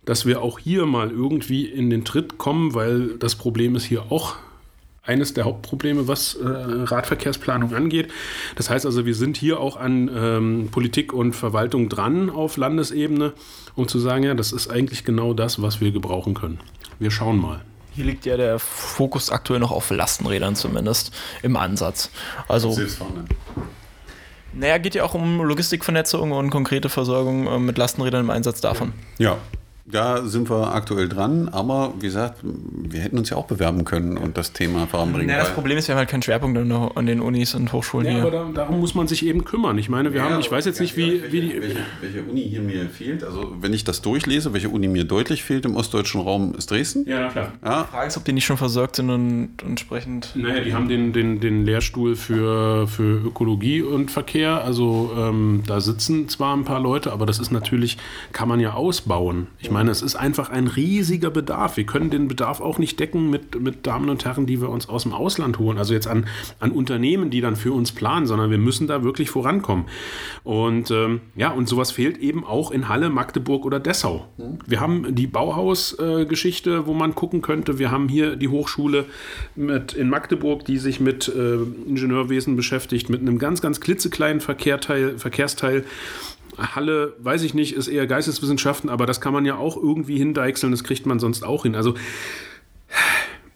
dass 0.05 0.27
wir 0.27 0.43
auch 0.43 0.59
hier 0.59 0.87
mal 0.87 1.11
irgendwie 1.11 1.67
in 1.67 1.91
den 1.91 2.05
Tritt 2.05 2.39
kommen, 2.39 2.75
weil 2.75 3.17
das 3.19 3.37
Problem 3.37 3.75
ist 3.77 3.85
hier 3.85 4.11
auch 4.11 4.37
eines 5.11 5.35
der 5.35 5.45
Hauptprobleme, 5.45 6.07
was 6.07 6.35
äh, 6.35 6.47
Radverkehrsplanung 6.47 7.75
angeht. 7.75 8.13
Das 8.55 8.71
heißt 8.71 8.87
also, 8.87 9.05
wir 9.07 9.15
sind 9.17 9.37
hier 9.37 9.59
auch 9.59 9.77
an 9.77 10.09
ähm, 10.15 10.69
Politik 10.71 11.13
und 11.13 11.33
Verwaltung 11.33 11.89
dran 11.89 12.31
auf 12.31 12.57
Landesebene, 12.57 13.33
um 13.75 13.89
zu 13.89 13.99
sagen, 13.99 14.23
ja, 14.23 14.35
das 14.35 14.53
ist 14.53 14.69
eigentlich 14.69 15.05
genau 15.05 15.35
das, 15.35 15.61
was 15.61 15.81
wir 15.81 15.91
gebrauchen 15.91 16.35
können. 16.35 16.61
Wir 17.01 17.11
schauen 17.11 17.41
mal. 17.41 17.61
Hier 17.93 18.05
liegt 18.05 18.25
ja 18.25 18.37
der 18.37 18.61
Fokus 18.61 19.31
aktuell 19.31 19.59
noch 19.59 19.73
auf 19.73 19.91
Lastenrädern 19.91 20.55
zumindest 20.55 21.13
im 21.43 21.57
Ansatz. 21.57 22.11
Also. 22.47 22.79
Naja, 24.53 24.79
geht 24.79 24.95
ja 24.95 25.05
auch 25.05 25.15
um 25.15 25.43
Logistikvernetzung 25.43 26.33
und 26.33 26.51
konkrete 26.51 26.89
Versorgung 26.89 27.47
äh, 27.49 27.59
mit 27.59 27.79
Lastenrädern 27.79 28.25
im 28.25 28.31
Einsatz 28.31 28.61
davon. 28.61 28.93
Ja, 29.19 29.39
Da 29.93 30.23
sind 30.25 30.49
wir 30.51 30.75
aktuell 30.75 31.09
dran, 31.09 31.49
aber 31.51 31.93
wie 31.99 32.07
gesagt, 32.07 32.39
wir 32.43 33.01
hätten 33.01 33.19
uns 33.19 33.31
ja 33.31 33.37
auch 33.37 33.47
bewerben 33.47 33.85
können 33.85 34.17
und 34.17 34.37
das 34.37 34.53
Thema 34.53 34.87
voranbringen. 34.87 35.31
Ja, 35.31 35.39
das 35.39 35.53
Problem 35.55 35.77
ist, 35.79 35.89
wir 35.89 35.95
haben 35.95 36.01
halt 36.01 36.09
keinen 36.09 36.23
Schwerpunkt 36.23 36.59
an, 36.59 37.07
den 37.07 37.21
Unis 37.21 37.55
und 37.55 37.73
Hochschulen 37.73 38.07
Ja, 38.07 38.13
hier. 38.13 38.23
aber 38.23 38.31
da, 38.31 38.45
darum 38.55 38.81
muss 38.81 38.95
man 38.95 39.09
sich 39.09 39.25
eben 39.27 39.45
kümmern. 39.45 39.79
Ich 39.79 39.89
meine, 39.89 40.13
wir 40.13 40.23
haben, 40.23 40.39
ich 40.41 40.51
weiß 40.51 40.65
jetzt 40.65 40.81
nicht, 40.81 40.97
wie, 40.97 41.23
wie 41.33 41.41
die. 41.41 41.61
welche, 41.63 41.77
welche 42.01 42.23
Uni 42.23 42.43
hier 42.43 42.61
mir 42.63 42.89
fehlt. 42.89 43.25
Also 43.25 43.57
wenn 43.61 43.73
ich 43.73 43.85
das 43.85 44.03
durchlese, 44.03 44.53
welche 44.53 44.69
Uni 44.69 44.89
mir 44.89 45.05
deutlich 45.05 45.43
fehlt 45.43 45.65
im 45.65 45.77
ostdeutschen 45.77 46.21
Raum, 46.21 46.55
ist 46.57 46.71
Dresden. 46.71 47.05
Ja, 47.09 47.21
na 47.21 47.29
klar. 47.29 47.53
Ja, 47.65 47.83
Die 47.83 47.89
Frage 47.91 48.07
ist, 48.09 48.17
ob 48.17 48.25
die 48.25 48.33
nicht 48.33 48.45
schon 48.45 48.57
versorgt 48.59 48.97
sind 48.97 49.11
und 49.11 49.51
entsprechend. 49.67 50.31
Naja, 50.35 50.61
die 50.63 50.75
haben 50.75 50.89
den, 50.89 51.13
den, 51.13 51.41
den 51.41 51.65
Lehrstuhl 51.65 52.15
für, 52.17 52.87
für 52.87 53.19
Ökologie 53.27 53.83
und 53.83 54.11
Verkehr. 54.11 54.63
Also 54.65 55.11
ähm, 55.19 55.63
da 55.67 55.81
sitzen 55.81 56.29
zwar 56.29 56.57
ein 56.57 56.65
paar 56.65 56.81
Leute, 56.81 57.13
aber 57.13 57.27
das 57.27 57.39
ist 57.39 57.51
natürlich, 57.51 57.97
kann 58.33 58.49
man 58.49 58.61
ja 58.61 58.75
ausbauen. 58.75 59.47
Ich 59.59 59.71
meine, 59.71 59.80
es 59.89 60.03
ist 60.03 60.17
einfach 60.17 60.51
ein 60.51 60.67
riesiger 60.67 61.31
Bedarf. 61.31 61.77
Wir 61.77 61.85
können 61.85 62.11
den 62.11 62.29
Bedarf 62.29 62.61
auch 62.61 62.79
nicht 62.79 62.99
decken 62.99 63.31
mit, 63.31 63.61
mit 63.61 63.87
Damen 63.87 64.09
und 64.09 64.25
Herren, 64.25 64.47
die 64.47 64.61
wir 64.61 64.69
uns 64.69 64.89
aus 64.89 65.05
dem 65.05 65.13
Ausland 65.13 65.59
holen. 65.59 65.79
Also 65.79 65.95
jetzt 65.95 66.07
an, 66.07 66.27
an 66.59 66.73
Unternehmen, 66.73 67.31
die 67.31 67.41
dann 67.41 67.57
für 67.57 67.73
uns 67.73 67.93
planen, 67.93 68.27
sondern 68.27 68.51
wir 68.51 68.59
müssen 68.59 68.87
da 68.87 69.03
wirklich 69.05 69.31
vorankommen. 69.31 69.87
Und 70.45 70.91
ähm, 70.91 71.21
ja, 71.37 71.51
und 71.51 71.69
sowas 71.69 71.93
fehlt 71.93 72.19
eben 72.19 72.45
auch 72.45 72.71
in 72.71 72.89
Halle, 72.89 73.11
Magdeburg 73.11 73.65
oder 73.65 73.81
Dessau. 73.81 74.29
Wir 74.67 74.81
haben 74.81 75.15
die 75.15 75.27
Bauhaus-Geschichte, 75.27 76.87
wo 76.87 76.95
man 76.95 77.15
gucken 77.15 77.43
könnte. 77.43 77.79
Wir 77.79 77.91
haben 77.91 78.09
hier 78.09 78.37
die 78.37 78.49
Hochschule 78.49 79.07
mit, 79.57 79.93
in 79.93 80.09
Magdeburg, 80.09 80.65
die 80.65 80.79
sich 80.79 81.01
mit 81.01 81.29
äh, 81.29 81.55
Ingenieurwesen 81.87 82.57
beschäftigt, 82.57 83.09
mit 83.09 83.21
einem 83.21 83.39
ganz, 83.39 83.61
ganz 83.61 83.81
klitzekleinen 83.81 84.41
Verkehrteil, 84.41 85.19
Verkehrsteil. 85.19 85.85
Halle, 86.61 87.15
weiß 87.19 87.43
ich 87.43 87.55
nicht, 87.55 87.75
ist 87.75 87.89
eher 87.89 88.07
Geisteswissenschaften, 88.07 88.91
aber 88.91 89.07
das 89.07 89.21
kann 89.21 89.33
man 89.33 89.45
ja 89.45 89.57
auch 89.57 89.77
irgendwie 89.77 90.19
hindeichseln, 90.19 90.71
das 90.73 90.85
kriegt 90.85 91.07
man 91.07 91.19
sonst 91.19 91.45
auch 91.45 91.65
hin. 91.65 91.75
Also 91.75 91.95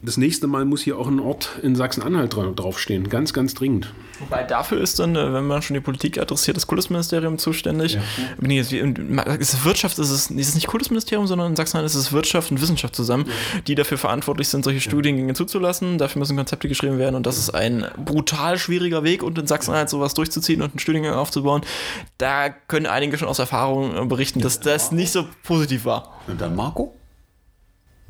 das 0.05 0.17
nächste 0.17 0.47
Mal 0.47 0.65
muss 0.65 0.83
hier 0.83 0.99
auch 0.99 1.07
ein 1.09 1.21
Ort 1.21 1.51
in 1.63 1.75
Sachsen-Anhalt 1.77 2.35
dra 2.35 2.45
draufstehen, 2.55 3.09
ganz, 3.09 3.33
ganz 3.33 3.55
dringend. 3.55 3.93
Wobei 4.21 4.45
dafür 4.45 4.81
ist 4.81 4.99
dann, 4.99 5.17
äh, 5.17 5.33
wenn 5.33 5.47
man 5.47 5.63
schon 5.63 5.75
die 5.75 5.81
Politik 5.81 6.19
adressiert, 6.19 6.57
das 6.57 6.67
Kultusministerium 6.67 7.39
zuständig. 7.39 7.99
Nee, 8.41 8.59
es- 8.61 8.73
und 8.73 8.99
ist 9.41 9.65
Wirtschaft, 9.65 9.99
ist 9.99 10.11
es, 10.11 10.31
ist 10.31 10.49
es 10.49 10.55
nicht 10.55 10.67
Kultusministerium, 10.67 11.27
sondern 11.27 11.49
in 11.51 11.57
Sachsen-Anhalt 11.57 11.91
ist 11.91 11.97
es 11.97 12.13
Wirtschaft 12.13 12.51
und 12.51 12.61
Wissenschaft 12.61 12.95
zusammen, 12.95 13.27
die 13.67 13.75
dafür 13.75 13.99
verantwortlich 13.99 14.49
sind, 14.49 14.65
solche 14.65 14.81
Studiengänge 14.81 15.35
zuzulassen. 15.35 15.99
Dafür 15.99 16.21
müssen 16.21 16.37
Konzepte 16.37 16.69
geschrieben 16.69 16.99
werden 16.99 17.15
und 17.17 17.27
das 17.27 17.39
ist 17.39 17.51
ein 17.51 17.87
brutal 18.05 18.59
schwieriger 18.59 19.03
Weg 19.05 19.23
und 19.23 19.39
in 19.39 19.47
Sachsen-Anhalt 19.47 19.89
sowas 19.91 20.15
durchzuziehen 20.15 20.63
und 20.63 20.73
einen 20.73 20.79
Studiengang 20.79 21.15
aufzubauen. 21.15 21.63
Da 22.19 22.51
können 22.51 22.87
einige 22.87 23.19
schon 23.19 23.29
aus 23.29 23.39
Erfahrung 23.39 23.97
äh, 23.97 24.05
berichten, 24.07 24.41
dass 24.41 24.61
das 24.61 24.93
nicht 24.93 25.13
so 25.13 25.27
positiv 25.43 25.85
war. 25.85 26.21
und 26.27 26.41
dann 26.41 26.55
Marco? 26.55 26.95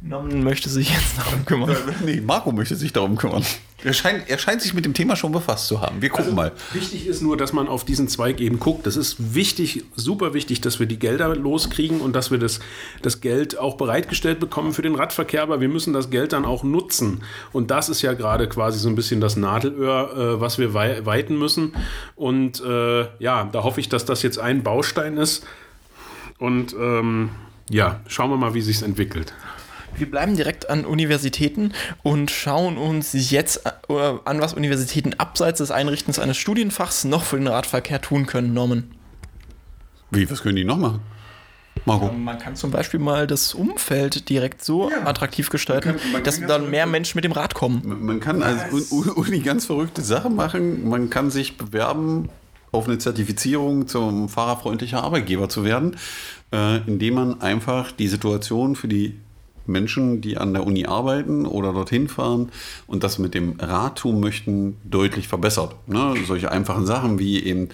Norman 0.07 0.45
möchte 0.45 0.69
sich 0.69 0.91
jetzt 0.91 1.17
darum 1.17 1.47
kümmern. 1.47 1.75
Nee, 2.05 2.21
Marco 2.21 2.53
möchte 2.53 2.77
sich 2.77 2.93
darum 2.93 3.17
kümmern. 3.17 3.43
Er 3.83 3.95
scheint, 3.95 4.29
er 4.29 4.39
scheint 4.39 4.61
sich 4.61 4.75
mit 4.75 4.85
dem 4.85 4.93
Thema 4.93 5.17
schon 5.17 5.33
befasst 5.33 5.67
zu 5.67 5.81
haben. 5.81 6.03
Wir 6.03 6.11
gucken 6.11 6.35
mal. 6.35 6.53
Wichtig 6.73 7.07
ist 7.07 7.23
nur, 7.23 7.37
dass 7.39 7.53
man 7.53 7.69
auf 7.69 7.85
diesen 7.85 8.09
Zweig 8.09 8.41
eben 8.41 8.59
guckt. 8.59 8.87
Das 8.87 8.97
ist 8.97 9.35
wichtig, 9.35 9.85
super 9.95 10.35
wichtig, 10.35 10.61
dass 10.61 10.79
wir 10.79 10.87
die 10.87 10.99
Gelder 10.99 11.35
loskriegen 11.35 12.01
und 12.01 12.15
dass 12.15 12.31
wir 12.31 12.39
das, 12.39 12.61
das 13.01 13.21
Geld 13.21 13.59
auch 13.59 13.77
bereitgestellt 13.77 14.41
bekommen 14.41 14.73
für 14.73 14.83
den 14.83 14.95
Radverkehr, 14.95 15.43
aber 15.43 15.61
wir 15.61 15.69
müssen 15.69 15.93
das 15.93 16.11
Geld 16.11 16.33
dann 16.33 16.45
auch 16.45 16.65
nutzen. 16.65 17.23
Und 17.53 17.71
das 17.71 17.89
ist 17.89 18.03
ja 18.03 18.13
gerade 18.13 18.47
quasi 18.49 18.79
so 18.79 18.89
ein 18.91 18.95
bisschen 18.95 19.21
das 19.23 19.37
Nadelöhr, 19.37 20.37
äh, 20.37 20.41
was 20.41 20.59
wir 20.59 20.75
wei 20.75 21.05
weiten 21.05 21.39
müssen. 21.39 21.75
Und 22.15 22.63
äh, 22.63 23.07
ja, 23.19 23.49
da 23.53 23.65
hoffe 23.65 23.81
ich, 23.81 23.89
dass 23.89 24.05
das 24.05 24.23
jetzt 24.23 24.39
ein 24.39 24.63
Baustein 24.63 25.17
ist. 25.17 25.47
Und 26.39 26.75
ähm, 26.75 27.31
ja, 27.71 28.01
schauen 28.07 28.31
wir 28.31 28.37
mal, 28.37 28.55
wie 28.55 28.61
sich 28.61 28.83
entwickelt. 28.83 29.33
Wir 29.97 30.11
bleiben 30.11 30.37
direkt 30.37 30.69
an 30.71 30.85
Universitäten 30.85 31.73
und 32.03 32.31
schauen 32.31 32.77
uns 32.79 33.13
jetzt 33.31 33.65
äh, 33.89 33.93
an, 34.25 34.41
was 34.41 34.55
Universitäten 34.55 35.15
abseits 35.15 35.59
des 35.59 35.71
Einrichtens 35.71 36.19
eines 36.19 36.37
Studienfachs 36.37 37.05
noch 37.05 37.23
für 37.25 37.37
den 37.37 37.47
Radverkehr 37.47 38.01
tun 38.01 38.27
können, 38.27 38.53
Norman. 38.55 38.85
Wie, 40.11 40.29
was 40.31 40.43
können 40.43 40.57
die 40.57 40.65
noch 40.65 40.79
machen? 40.79 41.01
Marco. 41.87 42.11
Man 42.13 42.39
kann 42.39 42.57
zum 42.57 42.71
Beispiel 42.71 42.99
mal 43.01 43.27
das 43.27 43.53
Umfeld 43.53 44.29
direkt 44.31 44.65
so 44.65 44.91
attraktiv 45.05 45.51
gestalten, 45.51 45.91
Man 45.91 45.99
kann- 46.01 46.13
man 46.13 46.25
dass 46.25 46.39
kann 46.39 46.49
dann 46.49 46.71
mehr 46.71 46.87
Menschen 46.87 47.19
mit 47.19 47.25
dem 47.25 47.33
Rad 47.33 47.55
kommen. 47.55 47.83
Man 48.07 48.21
kann 48.21 48.43
als 48.43 48.91
Uni 48.91 49.41
ganz 49.41 49.67
verrückte 49.67 50.01
Sachen 50.03 50.35
machen. 50.35 50.89
Man 50.89 51.11
kann 51.11 51.31
sich 51.31 51.57
bewerben, 51.57 52.31
auf 52.73 52.89
eine 52.89 52.99
Zertifizierung 52.99 53.87
zum 53.87 54.29
fahrerfreundlicher 54.29 55.03
Arbeitgeber 55.03 55.49
zu 55.49 55.65
werden, 55.65 55.97
äh, 56.53 56.79
indem 56.89 57.15
man 57.15 57.41
einfach 57.41 57.93
die 57.93 58.09
Situation 58.09 58.75
für 58.77 58.89
die 58.89 59.21
Menschen, 59.67 60.21
die 60.21 60.37
an 60.37 60.53
der 60.53 60.67
Uni 60.67 60.87
arbeiten 60.87 61.47
oder 61.47 61.73
dorthin 61.73 62.09
fahren 62.09 62.51
und 62.87 63.05
das 63.05 63.19
mit 63.19 63.35
dem 63.35 63.57
Rad 63.59 63.99
tun 63.99 64.21
möchten, 64.21 64.77
deutlich 64.85 65.29
verbessert. 65.29 65.75
Ne? 65.87 66.15
Solche 66.27 66.51
einfachen 66.51 66.87
Sachen 66.87 67.19
wie 67.19 67.43
eben 67.43 67.69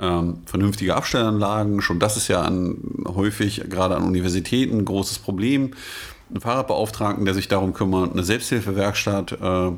ähm, 0.00 0.38
vernünftige 0.46 0.94
Abstellanlagen, 0.94 1.80
schon 1.80 1.98
das 1.98 2.16
ist 2.16 2.28
ja 2.28 2.42
an, 2.42 2.78
häufig 3.06 3.64
gerade 3.68 3.96
an 3.96 4.04
Universitäten 4.04 4.78
ein 4.78 4.84
großes 4.84 5.18
Problem. 5.18 5.72
Einen 6.30 6.40
Fahrradbeauftragten, 6.40 7.24
der 7.24 7.34
sich 7.34 7.46
darum 7.46 7.72
kümmert, 7.72 8.12
eine 8.12 8.24
Selbsthilfewerkstatt, 8.24 9.32
äh, 9.32 9.70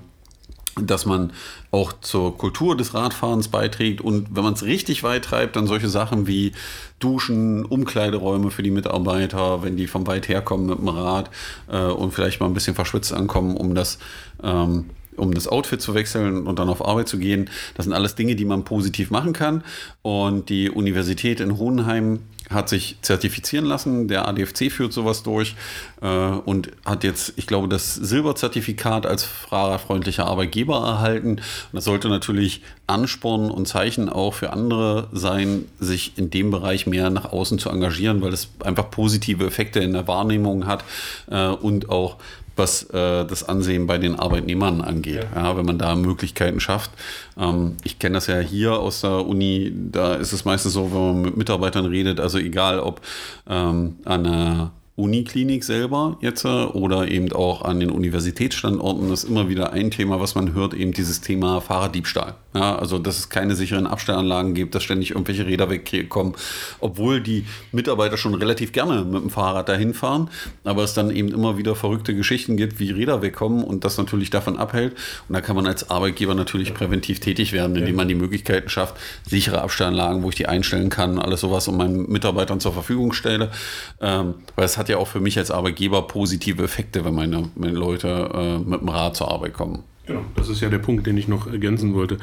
dass 0.86 1.06
man 1.06 1.32
auch 1.70 1.92
zur 2.00 2.36
Kultur 2.36 2.76
des 2.76 2.94
Radfahrens 2.94 3.48
beiträgt 3.48 4.00
und 4.00 4.28
wenn 4.34 4.44
man 4.44 4.54
es 4.54 4.64
richtig 4.64 5.02
weit 5.02 5.24
treibt, 5.24 5.56
dann 5.56 5.66
solche 5.66 5.88
Sachen 5.88 6.26
wie 6.26 6.52
Duschen, 6.98 7.64
Umkleideräume 7.64 8.50
für 8.50 8.62
die 8.62 8.70
Mitarbeiter, 8.70 9.62
wenn 9.62 9.76
die 9.76 9.86
von 9.86 10.06
weit 10.06 10.28
herkommen 10.28 10.66
mit 10.66 10.78
dem 10.78 10.88
Rad 10.88 11.30
äh, 11.70 11.78
und 11.78 12.12
vielleicht 12.12 12.40
mal 12.40 12.46
ein 12.46 12.54
bisschen 12.54 12.74
verschwitzt 12.74 13.12
ankommen, 13.12 13.56
um 13.56 13.74
das 13.74 13.98
ähm, 14.42 14.86
um 15.18 15.34
das 15.34 15.48
Outfit 15.48 15.82
zu 15.82 15.94
wechseln 15.94 16.46
und 16.46 16.58
dann 16.58 16.68
auf 16.68 16.86
Arbeit 16.86 17.08
zu 17.08 17.18
gehen. 17.18 17.50
Das 17.74 17.84
sind 17.84 17.92
alles 17.92 18.14
Dinge, 18.14 18.36
die 18.36 18.44
man 18.44 18.64
positiv 18.64 19.10
machen 19.10 19.32
kann. 19.32 19.64
Und 20.02 20.48
die 20.48 20.70
Universität 20.70 21.40
in 21.40 21.58
Hohenheim 21.58 22.20
hat 22.50 22.68
sich 22.68 22.96
zertifizieren 23.02 23.64
lassen. 23.64 24.08
Der 24.08 24.26
ADFC 24.26 24.70
führt 24.70 24.92
sowas 24.92 25.22
durch 25.22 25.54
äh, 26.00 26.06
und 26.06 26.70
hat 26.84 27.04
jetzt, 27.04 27.34
ich 27.36 27.46
glaube, 27.46 27.68
das 27.68 27.94
Silberzertifikat 27.94 29.06
als 29.06 29.24
fahrerfreundlicher 29.24 30.26
Arbeitgeber 30.26 30.76
erhalten. 30.76 31.32
Und 31.32 31.42
das 31.72 31.84
sollte 31.84 32.08
natürlich 32.08 32.62
Ansporn 32.86 33.50
und 33.50 33.68
Zeichen 33.68 34.08
auch 34.08 34.34
für 34.34 34.52
andere 34.52 35.08
sein, 35.12 35.66
sich 35.78 36.12
in 36.16 36.30
dem 36.30 36.50
Bereich 36.50 36.86
mehr 36.86 37.10
nach 37.10 37.32
außen 37.32 37.58
zu 37.58 37.68
engagieren, 37.68 38.22
weil 38.22 38.32
es 38.32 38.48
einfach 38.64 38.90
positive 38.90 39.46
Effekte 39.46 39.80
in 39.80 39.92
der 39.92 40.08
Wahrnehmung 40.08 40.66
hat 40.66 40.84
äh, 41.30 41.48
und 41.48 41.90
auch 41.90 42.16
was 42.58 42.84
äh, 42.90 43.24
das 43.24 43.48
Ansehen 43.48 43.86
bei 43.86 43.98
den 43.98 44.16
Arbeitnehmern 44.16 44.80
angeht. 44.80 45.26
Ja. 45.34 45.56
wenn 45.56 45.66
man 45.66 45.78
da 45.78 45.94
Möglichkeiten 45.94 46.60
schafft. 46.60 46.90
Ähm, 47.38 47.76
ich 47.84 47.98
kenne 47.98 48.14
das 48.14 48.26
ja 48.26 48.38
hier 48.38 48.78
aus 48.78 49.00
der 49.00 49.26
Uni, 49.26 49.72
da 49.74 50.14
ist 50.14 50.32
es 50.32 50.44
meistens 50.44 50.72
so, 50.72 50.92
wenn 50.92 51.00
man 51.00 51.22
mit 51.22 51.36
Mitarbeitern 51.36 51.86
redet, 51.86 52.20
also 52.20 52.38
egal 52.38 52.80
ob 52.80 53.00
ähm, 53.48 53.96
an 54.04 54.26
einer 54.26 54.72
Uniklinik 54.98 55.62
selber 55.62 56.18
jetzt 56.20 56.44
äh, 56.44 56.48
oder 56.48 57.06
eben 57.08 57.32
auch 57.32 57.62
an 57.62 57.78
den 57.78 57.90
Universitätsstandorten 57.90 59.12
ist 59.12 59.22
immer 59.22 59.48
wieder 59.48 59.72
ein 59.72 59.92
Thema, 59.92 60.18
was 60.18 60.34
man 60.34 60.54
hört, 60.54 60.74
eben 60.74 60.92
dieses 60.92 61.20
Thema 61.20 61.60
Fahrraddiebstahl. 61.60 62.34
Ja, 62.52 62.76
also 62.76 62.98
dass 62.98 63.18
es 63.18 63.28
keine 63.28 63.54
sicheren 63.54 63.86
Abstellanlagen 63.86 64.54
gibt, 64.54 64.74
dass 64.74 64.82
ständig 64.82 65.10
irgendwelche 65.10 65.46
Räder 65.46 65.70
wegkommen, 65.70 66.34
obwohl 66.80 67.20
die 67.20 67.46
Mitarbeiter 67.70 68.16
schon 68.16 68.34
relativ 68.34 68.72
gerne 68.72 69.04
mit 69.04 69.22
dem 69.22 69.30
Fahrrad 69.30 69.68
dahin 69.68 69.94
fahren, 69.94 70.30
aber 70.64 70.82
es 70.82 70.94
dann 70.94 71.12
eben 71.12 71.28
immer 71.28 71.56
wieder 71.56 71.76
verrückte 71.76 72.16
Geschichten 72.16 72.56
gibt, 72.56 72.80
wie 72.80 72.90
Räder 72.90 73.22
wegkommen 73.22 73.62
und 73.62 73.84
das 73.84 73.98
natürlich 73.98 74.30
davon 74.30 74.56
abhält. 74.56 74.94
Und 75.28 75.34
da 75.34 75.40
kann 75.40 75.54
man 75.54 75.68
als 75.68 75.90
Arbeitgeber 75.90 76.34
natürlich 76.34 76.74
präventiv 76.74 77.20
tätig 77.20 77.52
werden, 77.52 77.76
indem 77.76 77.94
man 77.94 78.08
die 78.08 78.16
Möglichkeiten 78.16 78.68
schafft, 78.68 78.96
sichere 79.24 79.62
Abstellanlagen, 79.62 80.24
wo 80.24 80.30
ich 80.30 80.34
die 80.34 80.48
einstellen 80.48 80.90
kann, 80.90 81.20
alles 81.20 81.42
sowas 81.42 81.68
und 81.68 81.76
meinen 81.76 82.10
Mitarbeitern 82.10 82.58
zur 82.58 82.72
Verfügung 82.72 83.12
stelle. 83.12 83.52
Ähm, 84.00 84.34
weil 84.56 84.64
es 84.64 84.76
hat 84.76 84.87
ja 84.88 84.98
auch 84.98 85.08
für 85.08 85.20
mich 85.20 85.38
als 85.38 85.50
Arbeitgeber 85.50 86.02
positive 86.02 86.62
Effekte, 86.62 87.04
wenn 87.04 87.14
meine, 87.14 87.50
meine 87.54 87.74
Leute 87.74 88.30
äh, 88.34 88.58
mit 88.58 88.80
dem 88.80 88.88
Rad 88.88 89.16
zur 89.16 89.30
Arbeit 89.30 89.54
kommen. 89.54 89.84
Genau, 90.08 90.24
das 90.36 90.48
ist 90.48 90.62
ja 90.62 90.70
der 90.70 90.78
Punkt, 90.78 91.06
den 91.06 91.18
ich 91.18 91.28
noch 91.28 91.46
ergänzen 91.46 91.92
wollte. 91.92 92.16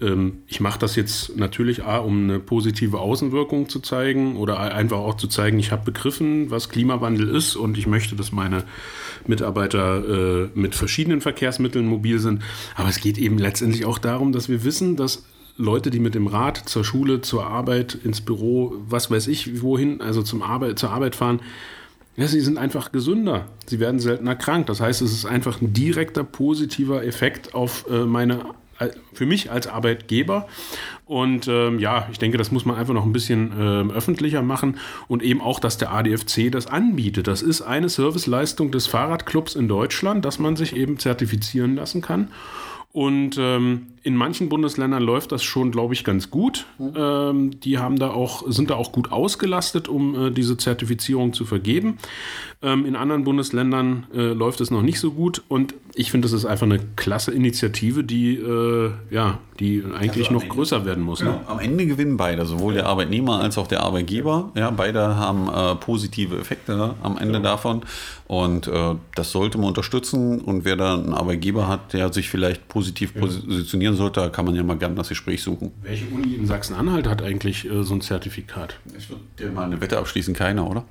Ähm, 0.00 0.38
ich 0.48 0.58
mache 0.58 0.80
das 0.80 0.96
jetzt 0.96 1.36
natürlich 1.36 1.84
A, 1.84 1.98
um 1.98 2.24
eine 2.24 2.40
positive 2.40 2.98
Außenwirkung 2.98 3.68
zu 3.68 3.78
zeigen 3.78 4.36
oder 4.36 4.58
einfach 4.58 4.98
auch 4.98 5.16
zu 5.16 5.28
zeigen, 5.28 5.60
ich 5.60 5.70
habe 5.70 5.84
begriffen, 5.84 6.50
was 6.50 6.68
Klimawandel 6.68 7.28
ist 7.28 7.54
und 7.54 7.78
ich 7.78 7.86
möchte, 7.86 8.16
dass 8.16 8.32
meine 8.32 8.64
Mitarbeiter 9.28 10.46
äh, 10.46 10.48
mit 10.54 10.74
verschiedenen 10.74 11.20
Verkehrsmitteln 11.20 11.86
mobil 11.86 12.18
sind. 12.18 12.42
Aber 12.74 12.88
es 12.88 13.00
geht 13.00 13.18
eben 13.18 13.38
letztendlich 13.38 13.84
auch 13.84 13.98
darum, 13.98 14.32
dass 14.32 14.48
wir 14.48 14.64
wissen, 14.64 14.96
dass 14.96 15.24
Leute, 15.56 15.90
die 15.90 16.00
mit 16.00 16.16
dem 16.16 16.26
Rad 16.26 16.56
zur 16.56 16.84
Schule, 16.84 17.20
zur 17.20 17.46
Arbeit, 17.46 17.94
ins 17.94 18.20
Büro, 18.20 18.74
was 18.88 19.12
weiß 19.12 19.28
ich, 19.28 19.62
wohin, 19.62 20.00
also 20.00 20.22
zum 20.22 20.42
Arbeit, 20.42 20.78
zur 20.78 20.90
Arbeit 20.90 21.14
fahren, 21.14 21.40
ja, 22.18 22.26
sie 22.26 22.40
sind 22.40 22.58
einfach 22.58 22.90
gesünder. 22.90 23.46
Sie 23.66 23.78
werden 23.78 24.00
seltener 24.00 24.34
krank. 24.34 24.66
Das 24.66 24.80
heißt, 24.80 25.02
es 25.02 25.12
ist 25.12 25.24
einfach 25.24 25.60
ein 25.60 25.72
direkter 25.72 26.24
positiver 26.24 27.04
Effekt 27.04 27.54
auf 27.54 27.86
äh, 27.88 28.04
meine 28.04 28.44
für 29.12 29.26
mich 29.26 29.50
als 29.50 29.66
Arbeitgeber. 29.66 30.46
Und 31.04 31.48
ähm, 31.48 31.78
ja, 31.78 32.08
ich 32.12 32.18
denke, 32.18 32.38
das 32.38 32.52
muss 32.52 32.64
man 32.64 32.76
einfach 32.76 32.94
noch 32.94 33.04
ein 33.04 33.12
bisschen 33.12 33.52
ähm, 33.58 33.90
öffentlicher 33.90 34.42
machen 34.42 34.78
und 35.08 35.22
eben 35.22 35.40
auch, 35.40 35.58
dass 35.58 35.78
der 35.78 35.92
ADFC 35.92 36.50
das 36.50 36.66
anbietet. 36.66 37.26
Das 37.26 37.42
ist 37.42 37.62
eine 37.62 37.88
Serviceleistung 37.88 38.70
des 38.70 38.86
Fahrradclubs 38.86 39.56
in 39.56 39.68
Deutschland, 39.68 40.24
dass 40.24 40.38
man 40.38 40.54
sich 40.54 40.76
eben 40.76 40.98
zertifizieren 40.98 41.74
lassen 41.76 42.02
kann. 42.02 42.28
Und 42.92 43.36
ähm, 43.38 43.88
in 44.08 44.16
manchen 44.16 44.48
Bundesländern 44.48 45.02
läuft 45.02 45.32
das 45.32 45.44
schon, 45.44 45.70
glaube 45.70 45.92
ich, 45.92 46.02
ganz 46.02 46.30
gut. 46.30 46.64
Mhm. 46.78 46.92
Ähm, 46.96 47.60
die 47.60 47.76
haben 47.76 47.98
da 47.98 48.08
auch, 48.08 48.42
sind 48.50 48.70
da 48.70 48.76
auch 48.76 48.90
gut 48.90 49.12
ausgelastet, 49.12 49.86
um 49.86 50.28
äh, 50.28 50.30
diese 50.30 50.56
Zertifizierung 50.56 51.34
zu 51.34 51.44
vergeben. 51.44 51.98
Ähm, 52.62 52.86
in 52.86 52.96
anderen 52.96 53.24
Bundesländern 53.24 54.06
äh, 54.14 54.32
läuft 54.32 54.62
es 54.62 54.70
noch 54.70 54.80
nicht 54.80 54.98
so 54.98 55.10
gut. 55.10 55.42
Und 55.48 55.74
ich 55.94 56.10
finde, 56.10 56.24
das 56.24 56.32
ist 56.32 56.46
einfach 56.46 56.64
eine 56.64 56.80
klasse 56.96 57.32
Initiative, 57.32 58.02
die, 58.02 58.36
äh, 58.36 58.92
ja, 59.10 59.40
die 59.60 59.84
eigentlich 59.84 60.28
also 60.28 60.34
noch 60.34 60.42
Ende, 60.42 60.54
größer 60.54 60.86
werden 60.86 61.04
muss. 61.04 61.22
Ne? 61.22 61.40
Am 61.46 61.58
Ende 61.58 61.86
gewinnen 61.86 62.16
beide, 62.16 62.46
sowohl 62.46 62.72
der 62.72 62.86
Arbeitnehmer 62.86 63.40
als 63.40 63.58
auch 63.58 63.66
der 63.66 63.82
Arbeitgeber. 63.82 64.52
Ja, 64.54 64.70
beide 64.70 65.16
haben 65.16 65.48
äh, 65.48 65.74
positive 65.74 66.38
Effekte 66.38 66.94
am 67.02 67.18
Ende 67.18 67.34
ja. 67.34 67.40
davon. 67.40 67.82
Und 68.26 68.68
äh, 68.68 68.94
das 69.14 69.32
sollte 69.32 69.58
man 69.58 69.68
unterstützen. 69.68 70.40
Und 70.40 70.64
wer 70.64 70.76
da 70.76 70.94
einen 70.94 71.14
Arbeitgeber 71.14 71.68
hat, 71.68 71.92
der 71.92 72.12
sich 72.12 72.28
vielleicht 72.30 72.68
positiv 72.68 73.14
positionieren 73.14 73.96
sollte, 73.98 74.20
da 74.20 74.28
kann 74.30 74.46
man 74.46 74.54
ja 74.54 74.62
mal 74.62 74.78
gerne 74.78 74.94
das 74.94 75.08
Gespräch 75.10 75.42
suchen. 75.42 75.72
Welche 75.82 76.06
Uni 76.06 76.34
in 76.34 76.46
Sachsen-Anhalt 76.46 77.06
hat 77.06 77.22
eigentlich 77.22 77.70
äh, 77.70 77.82
so 77.82 77.94
ein 77.94 78.00
Zertifikat? 78.00 78.78
Ich 78.96 79.10
würde 79.10 79.22
dir 79.38 79.50
mal 79.50 79.64
eine 79.64 79.80
Wette 79.80 79.98
abschließen, 79.98 80.34
keiner, 80.34 80.68
oder? 80.68 80.84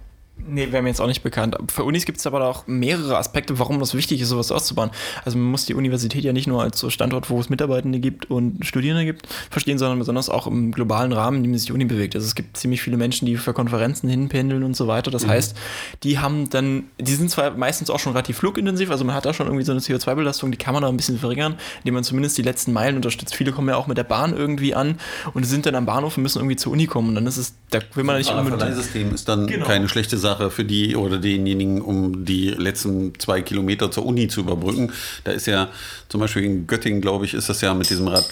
Nee, 0.50 0.72
wäre 0.72 0.82
mir 0.82 0.90
jetzt 0.90 1.02
auch 1.02 1.08
nicht 1.08 1.24
bekannt. 1.24 1.58
Für 1.70 1.84
Unis 1.84 2.06
gibt 2.06 2.20
es 2.20 2.28
aber 2.28 2.46
auch 2.48 2.68
mehrere 2.68 3.18
Aspekte, 3.18 3.60
warum 3.60 3.80
das 3.80 3.94
wichtig 3.94 4.22
ist, 4.22 4.30
sowas 4.30 4.52
auszubauen. 4.52 4.92
Also 5.26 5.38
man 5.38 5.48
muss 5.52 5.66
die 5.66 5.74
Universität 5.74 6.24
ja 6.24 6.34
nicht 6.34 6.48
nur 6.48 6.62
als 6.62 6.80
so 6.80 6.90
Standort, 6.90 7.30
wo 7.30 7.40
es 7.40 7.50
Mitarbeitende 7.50 8.00
gibt 8.00 8.30
und 8.30 8.66
Studierende 8.66 9.06
gibt, 9.06 9.28
verstehen, 9.50 9.78
sondern 9.78 10.00
besonders 10.00 10.30
auch 10.30 10.48
im 10.48 10.72
globalen 10.72 11.12
Rahmen, 11.12 11.38
in 11.38 11.44
dem 11.44 11.58
sich 11.58 11.68
die 11.68 11.74
Uni 11.74 11.86
bewegt. 11.86 12.16
Also 12.16 12.26
es 12.26 12.36
gibt 12.36 12.58
ziemlich 12.58 12.82
viele 12.82 12.98
Menschen, 12.98 13.26
die 13.26 13.36
für 13.38 13.54
Konferenzen 13.54 14.10
hinpendeln 14.10 14.64
und 14.64 14.76
so 14.76 14.88
weiter. 14.88 15.12
Das 15.12 15.26
mhm. 15.26 15.32
heißt, 15.32 15.58
die 16.04 16.20
haben 16.20 16.50
dann, 16.50 16.86
die 17.00 17.14
sind 17.14 17.30
zwar 17.30 17.52
meistens 17.52 17.90
auch 17.90 18.00
schon 18.00 18.14
relativ 18.14 18.38
flugintensiv, 18.38 18.90
also 18.90 19.04
man 19.04 19.16
hat 19.16 19.26
da 19.26 19.34
schon 19.34 19.48
irgendwie 19.48 19.66
so 19.66 19.72
eine 19.72 19.82
CO2-Belastung, 19.82 20.52
die 20.52 20.58
kann 20.58 20.74
man 20.74 20.84
da 20.84 20.90
ein 20.90 20.98
bisschen 20.98 21.20
verringern, 21.20 21.58
indem 21.80 21.96
man 21.96 22.04
zumindest 22.04 22.38
die 22.38 22.44
letzten 22.44 22.74
Meilen 22.74 22.96
unterstützt. 22.96 23.36
Viele 23.36 23.52
kommen 23.52 23.68
ja 23.70 23.76
auch 23.76 23.88
mit 23.88 23.98
der 23.98 24.04
Bahn 24.04 24.36
irgendwie 24.36 24.76
an 24.76 24.98
und 25.34 25.44
sind 25.44 25.66
dann 25.66 25.76
am 25.76 25.86
Bahnhof 25.86 26.18
und 26.18 26.24
müssen 26.24 26.40
irgendwie 26.40 26.56
zur 26.56 26.72
Uni 26.72 26.88
kommen. 26.88 27.10
Und 27.10 27.16
dann 27.16 27.28
ist 27.28 27.38
es, 27.38 27.54
da 27.70 27.80
will 27.96 28.04
man 28.04 28.18
nicht 28.18 28.32
unbedingt. 28.32 28.62
Das 28.62 28.76
System 28.76 29.14
ist 29.14 29.28
dann 29.28 29.48
genau. 29.48 29.66
keine 29.66 29.90
schlechte 29.90 30.18
Sache 30.18 30.37
Sache 30.38 30.52
für 30.52 30.66
die 30.66 30.96
oder 30.96 31.18
denjenigen, 31.18 31.82
um 31.82 32.26
die 32.26 32.50
letzten 32.50 33.18
zwei 33.20 33.42
Kilometer 33.42 33.92
zur 33.92 34.06
Uni 34.06 34.28
zu 34.28 34.42
überbrücken. 34.42 34.92
Da 35.24 35.32
ist 35.32 35.48
ja 35.48 35.70
zum 36.10 36.22
Beispiel 36.22 36.44
in 36.44 36.68
Göttingen, 36.68 37.02
glaube 37.02 37.26
ich, 37.26 37.34
ist 37.34 37.50
das 37.50 37.62
ja 37.62 37.74
mit 37.74 37.90
diesem 37.90 38.08
Rad 38.08 38.28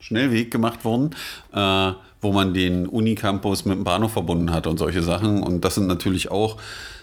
Schnellweg 0.00 0.50
gemacht 0.50 0.84
worden, 0.84 1.10
äh, 1.54 1.92
wo 2.20 2.32
man 2.32 2.54
den 2.54 2.86
Unicampus 2.86 3.64
mit 3.64 3.76
dem 3.76 3.84
Bahnhof 3.84 4.12
verbunden 4.12 4.50
hat 4.52 4.66
und 4.66 4.78
solche 4.78 5.02
Sachen. 5.02 5.42
Und 5.42 5.64
das 5.64 5.76
sind 5.76 5.86
natürlich 5.86 6.30
auch 6.30 6.56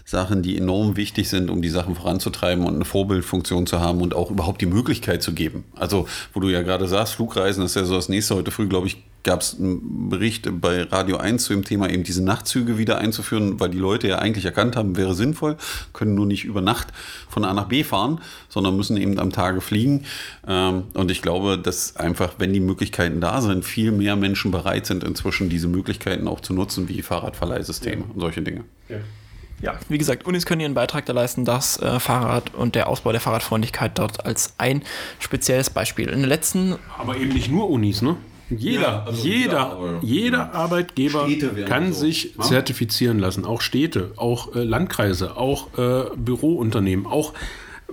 Sachen, 0.03 0.41
die 0.41 0.57
enorm 0.57 0.97
wichtig 0.97 1.29
sind, 1.29 1.49
um 1.49 1.61
die 1.61 1.69
Sachen 1.69 1.95
voranzutreiben 1.95 2.65
und 2.65 2.75
eine 2.75 2.85
Vorbildfunktion 2.85 3.67
zu 3.67 3.79
haben 3.79 4.01
und 4.01 4.13
auch 4.13 4.31
überhaupt 4.31 4.59
die 4.59 4.65
Möglichkeit 4.65 5.21
zu 5.23 5.33
geben. 5.33 5.65
Also, 5.75 6.07
wo 6.33 6.39
du 6.39 6.49
ja 6.49 6.61
gerade 6.61 6.87
sagst, 6.87 7.13
Flugreisen 7.13 7.63
ist 7.63 7.75
ja 7.75 7.85
so 7.85 7.95
das 7.95 8.09
nächste. 8.09 8.35
Heute 8.35 8.51
früh, 8.51 8.67
glaube 8.67 8.87
ich, 8.87 8.97
gab 9.23 9.41
es 9.41 9.57
einen 9.59 10.09
Bericht 10.09 10.47
bei 10.61 10.83
Radio 10.83 11.17
1 11.17 11.43
zu 11.43 11.53
dem 11.53 11.63
Thema, 11.63 11.89
eben 11.89 12.03
diese 12.03 12.23
Nachtzüge 12.23 12.77
wieder 12.77 12.97
einzuführen, 12.97 13.59
weil 13.59 13.69
die 13.69 13.77
Leute 13.77 14.07
ja 14.07 14.19
eigentlich 14.19 14.45
erkannt 14.45 14.75
haben, 14.75 14.97
wäre 14.97 15.13
sinnvoll, 15.13 15.57
können 15.93 16.15
nur 16.15 16.25
nicht 16.25 16.45
über 16.45 16.61
Nacht 16.61 16.87
von 17.29 17.43
A 17.45 17.53
nach 17.53 17.65
B 17.67 17.83
fahren, 17.83 18.21
sondern 18.47 18.75
müssen 18.75 18.97
eben 18.97 19.19
am 19.19 19.31
Tage 19.31 19.61
fliegen. 19.61 20.05
Ähm, 20.47 20.83
und 20.93 21.11
ich 21.11 21.21
glaube, 21.21 21.57
dass 21.57 21.95
einfach, 21.95 22.35
wenn 22.37 22.53
die 22.53 22.59
Möglichkeiten 22.59 23.21
da 23.21 23.41
sind, 23.41 23.65
viel 23.65 23.91
mehr 23.91 24.15
Menschen 24.15 24.51
bereit 24.51 24.85
sind, 24.85 25.03
inzwischen 25.03 25.49
diese 25.49 25.67
Möglichkeiten 25.67 26.27
auch 26.27 26.39
zu 26.39 26.53
nutzen, 26.53 26.89
wie 26.89 27.01
Fahrradverleihsysteme 27.01 28.03
ja. 28.03 28.13
und 28.13 28.19
solche 28.19 28.41
Dinge. 28.41 28.63
Ja 28.87 28.97
ja, 29.61 29.77
wie 29.89 29.97
gesagt, 29.97 30.25
Unis 30.25 30.45
können 30.45 30.61
ihren 30.61 30.73
Beitrag 30.73 31.05
da 31.05 31.13
leisten, 31.13 31.45
das 31.45 31.81
äh, 31.81 31.99
Fahrrad 31.99 32.53
und 32.53 32.75
der 32.75 32.87
Ausbau 32.87 33.11
der 33.11 33.21
Fahrradfreundlichkeit 33.21 33.97
dort 33.97 34.25
als 34.25 34.53
ein 34.57 34.83
spezielles 35.19 35.69
Beispiel. 35.69 36.09
In 36.09 36.21
den 36.21 36.29
letzten. 36.29 36.75
Aber 36.97 37.17
eben 37.17 37.33
nicht 37.33 37.51
nur 37.51 37.69
Unis, 37.69 38.01
ne? 38.01 38.15
Jeder, 38.49 38.81
ja, 38.81 39.03
also 39.05 39.27
jeder, 39.27 39.77
jeder, 39.81 39.99
jeder 40.01 40.53
Arbeitgeber 40.53 41.27
kann 41.65 41.93
so. 41.93 42.01
sich 42.01 42.35
ja? 42.37 42.43
zertifizieren 42.43 43.19
lassen. 43.19 43.45
Auch 43.45 43.61
Städte, 43.61 44.11
auch 44.17 44.55
äh, 44.55 44.63
Landkreise, 44.63 45.37
auch 45.37 45.67
äh, 45.77 46.05
Bürounternehmen, 46.15 47.05
auch 47.05 47.33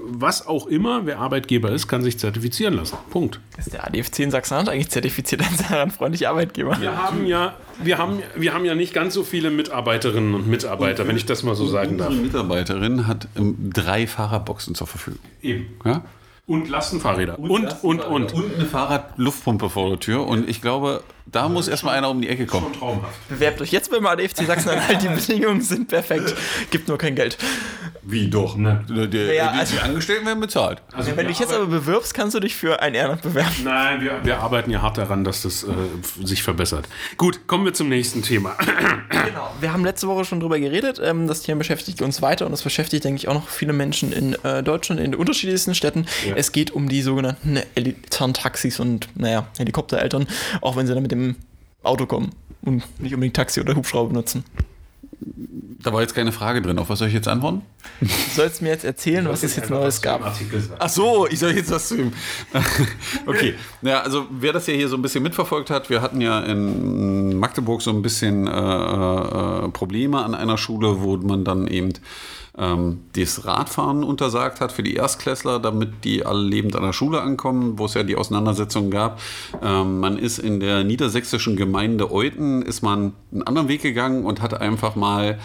was 0.09 0.47
auch 0.47 0.67
immer, 0.67 1.07
wer 1.07 1.19
Arbeitgeber 1.19 1.71
ist, 1.71 1.89
kann 1.89 2.03
sich 2.03 2.19
zertifizieren 2.19 2.75
lassen. 2.75 2.97
Punkt. 3.11 3.41
Ist 3.59 3.73
der 3.73 3.87
ADFC 3.87 4.21
in 4.21 4.31
Sachsen-Anhalt 4.31 4.69
eigentlich 4.69 4.91
zertifiziert 4.91 5.43
als 5.43 5.63
fahrradfreundlicher 5.63 6.31
Arbeitgeber? 6.31 6.81
Wir 6.81 6.97
haben 6.97 7.27
ja, 7.27 7.57
wir 7.83 7.99
haben, 7.99 8.23
wir 8.37 8.55
haben 8.55 8.65
ja 8.65 8.75
nicht 8.75 8.93
ganz 8.93 9.15
so 9.15 9.25
viele 9.25 9.51
Mitarbeiterinnen 9.51 10.35
und 10.35 10.49
Mitarbeiter, 10.49 11.03
und, 11.03 11.09
wenn 11.09 11.17
ich 11.17 11.27
das 11.27 11.43
mal 11.43 11.55
so 11.55 11.67
sagen 11.67 11.99
darf. 11.99 12.09
Unsere 12.11 12.27
Mitarbeiterin 12.27 13.07
hat 13.07 13.29
ähm, 13.37 13.57
drei 13.73 14.07
Fahrerboxen 14.07 14.75
zur 14.75 14.87
Verfügung. 14.87 15.21
Eben. 15.43 15.67
Ja? 15.85 16.03
Und 16.47 16.69
Lastenfahrräder. 16.69 17.39
Und, 17.39 17.51
und, 17.51 17.83
und, 17.83 18.01
und. 18.05 18.33
Und 18.33 18.55
eine 18.55 18.67
Fahrradluftpumpe 18.67 19.69
vor 19.69 19.89
der 19.91 19.99
Tür. 19.99 20.27
Und 20.27 20.49
ich 20.49 20.63
glaube, 20.63 21.03
da 21.27 21.49
muss 21.49 21.67
erstmal 21.67 21.97
einer 21.97 22.09
um 22.09 22.21
die 22.21 22.29
Ecke 22.29 22.47
kommen. 22.47 22.67
Schon 22.73 22.81
traumhaft. 22.81 23.29
Bewerbt 23.29 23.61
euch 23.61 23.73
jetzt 23.73 23.91
beim 23.91 24.07
ADFC 24.07 24.47
Sachsen-Anhalt. 24.47 25.03
Die 25.03 25.09
Bedingungen 25.09 25.61
sind 25.61 25.89
perfekt. 25.89 26.35
Gibt 26.71 26.89
nur 26.89 26.99
kein 26.99 27.17
Geld. 27.17 27.37
Wie 28.09 28.31
doch? 28.31 28.57
Ne? 28.57 28.85
Der, 28.89 29.35
ja, 29.35 29.53
die, 29.53 29.59
also, 29.59 29.75
die 29.75 29.81
Angestellten 29.81 30.27
werden 30.27 30.39
bezahlt. 30.39 30.81
Also 30.93 31.11
wenn 31.17 31.25
du 31.25 31.33
dich 31.33 31.41
jetzt 31.41 31.53
aber 31.53 31.67
bewirbst, 31.67 32.15
kannst 32.15 32.37
du 32.37 32.41
dich 32.41 32.55
für 32.55 32.81
ein 32.81 32.95
Ehrenamt 32.95 33.23
bewerben. 33.23 33.51
Nein, 33.65 34.01
wir, 34.01 34.25
wir 34.25 34.39
arbeiten 34.39 34.71
ja 34.71 34.81
hart 34.81 34.99
daran, 34.99 35.25
dass 35.25 35.43
das 35.43 35.65
äh, 35.65 35.67
sich 36.23 36.45
verbessert. 36.45 36.89
Gut, 37.17 37.49
kommen 37.49 37.65
wir 37.65 37.75
zum 37.75 37.89
nächsten 37.89 38.23
Thema. 38.23 38.57
genau. 39.09 39.51
Wir 39.61 39.73
haben 39.73 39.85
letzte 39.85 40.07
Woche 40.07 40.25
schon 40.25 40.39
drüber 40.39 40.61
geredet. 40.61 41.01
Ähm, 41.03 41.27
das 41.27 41.43
Thema 41.43 41.59
beschäftigt 41.59 42.01
uns 42.01 42.23
weiter 42.23 42.45
und 42.45 42.53
das 42.53 42.63
beschäftigt, 42.63 43.03
denke 43.03 43.19
ich, 43.19 43.27
auch 43.27 43.35
noch 43.35 43.49
viele 43.49 43.73
Menschen 43.73 44.13
in 44.13 44.37
äh, 44.45 44.63
Deutschland, 44.63 45.01
in 45.01 45.11
den 45.11 45.21
unterschiedlichsten 45.21 45.75
Städten. 45.75 46.07
Ja. 46.29 46.37
Es 46.37 46.53
geht 46.53 46.71
um 46.71 46.89
die 46.89 47.03
sogenannten 47.03 47.59
Eltern-Taxis 47.75 48.79
und, 48.79 49.09
naja, 49.17 49.49
Helikoptereltern, 49.59 50.29
auch 50.61 50.77
wenn 50.77 50.87
sie 50.87 50.95
dann 50.95 51.03
mit 51.03 51.11
dem 51.19 51.37
Auto 51.83 52.07
kommen 52.07 52.31
und 52.63 52.83
nicht 53.01 53.15
unbedingt 53.15 53.37
Taxi 53.37 53.61
oder 53.61 53.75
Hubschrauber 53.75 54.09
benutzen. 54.09 54.45
Da 55.83 55.93
war 55.93 56.01
jetzt 56.01 56.15
keine 56.15 56.33
Frage 56.33 56.63
drin. 56.63 56.79
Auf 56.79 56.89
was 56.89 56.99
soll 56.99 57.09
ich 57.09 57.15
jetzt 57.15 57.29
antworten? 57.29 57.63
Du 58.01 58.09
sollst 58.35 58.61
mir 58.61 58.71
jetzt 58.71 58.85
erzählen, 58.85 59.27
was 59.29 59.45
es 59.45 59.55
jetzt 59.57 59.71
Neues 59.71 60.03
gab. 60.03 60.21
Ach 60.79 60.89
so, 60.89 61.29
ich 61.29 61.39
soll 61.39 61.53
jetzt 61.53 61.71
was 61.71 61.89
zu 61.89 61.97
ihm. 61.97 62.13
okay. 63.27 63.55
Ja, 63.83 64.01
also 64.01 64.27
wer 64.31 64.53
das 64.53 64.67
ja 64.67 64.75
hier 64.75 64.89
so 64.89 64.97
ein 64.97 65.03
bisschen 65.03 65.23
mitverfolgt 65.23 65.71
hat, 65.71 65.89
wir 65.89 66.03
hatten 66.03 66.21
ja 66.21 66.41
in 66.41 67.39
Magdeburg 67.39 67.83
so 67.83 67.91
ein 67.91 68.03
bisschen 68.03 68.49
äh, 68.49 68.51
äh, 68.51 69.69
Probleme 69.69 70.25
an 70.25 70.35
einer 70.35 70.59
Schule, 70.59 71.03
wo 71.03 71.17
man 71.19 71.45
dann 71.45 71.69
eben 71.69 71.93
ähm, 72.59 73.01
das 73.15 73.45
Radfahren 73.45 74.03
untersagt 74.03 74.61
hat 74.61 74.73
für 74.73 74.83
die 74.83 74.95
Erstklässler, 74.95 75.59
damit 75.59 76.05
die 76.05 76.25
alle 76.25 76.43
lebend 76.43 76.77
an 76.77 76.83
der 76.83 76.93
Schule 76.93 77.21
ankommen, 77.21 77.79
wo 77.79 77.87
es 77.87 77.95
ja 77.95 78.03
die 78.03 78.17
Auseinandersetzungen 78.17 78.91
gab. 78.91 79.21
Ähm, 79.63 80.01
man 80.01 80.19
ist 80.19 80.39
in 80.39 80.61
der 80.61 80.85
niedersächsischen 80.85 81.57
Gemeinde 81.57 82.11
Euten, 82.11 82.63
ist 82.63 82.83
man 82.83 83.13
einen 83.33 83.43
anderen 83.43 83.69
Weg 83.69 83.83
gegangen 83.83 84.25
und 84.25 84.41
hat 84.43 84.61
einfach 84.61 84.97
mal 84.97 85.39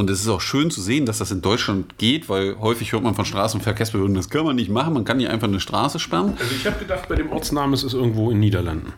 und 0.00 0.08
es 0.08 0.22
ist 0.22 0.28
auch 0.28 0.40
schön 0.40 0.70
zu 0.70 0.80
sehen, 0.80 1.04
dass 1.04 1.18
das 1.18 1.30
in 1.30 1.42
Deutschland 1.42 1.98
geht, 1.98 2.30
weil 2.30 2.58
häufig 2.58 2.92
hört 2.92 3.02
man 3.02 3.14
von 3.14 3.26
Straßenverkehrsbehörden, 3.26 4.14
das 4.14 4.30
kann 4.30 4.46
man 4.46 4.56
nicht 4.56 4.70
machen, 4.70 4.94
man 4.94 5.04
kann 5.04 5.18
nicht 5.18 5.28
einfach 5.28 5.46
eine 5.46 5.60
Straße 5.60 5.98
sperren. 5.98 6.38
Also 6.40 6.54
ich 6.56 6.66
habe 6.66 6.78
gedacht, 6.78 7.06
bei 7.06 7.16
dem 7.16 7.30
Ortsnamen 7.30 7.74
ist 7.74 7.82
es 7.82 7.92
irgendwo 7.92 8.30
in 8.30 8.40
Niederlanden. 8.40 8.94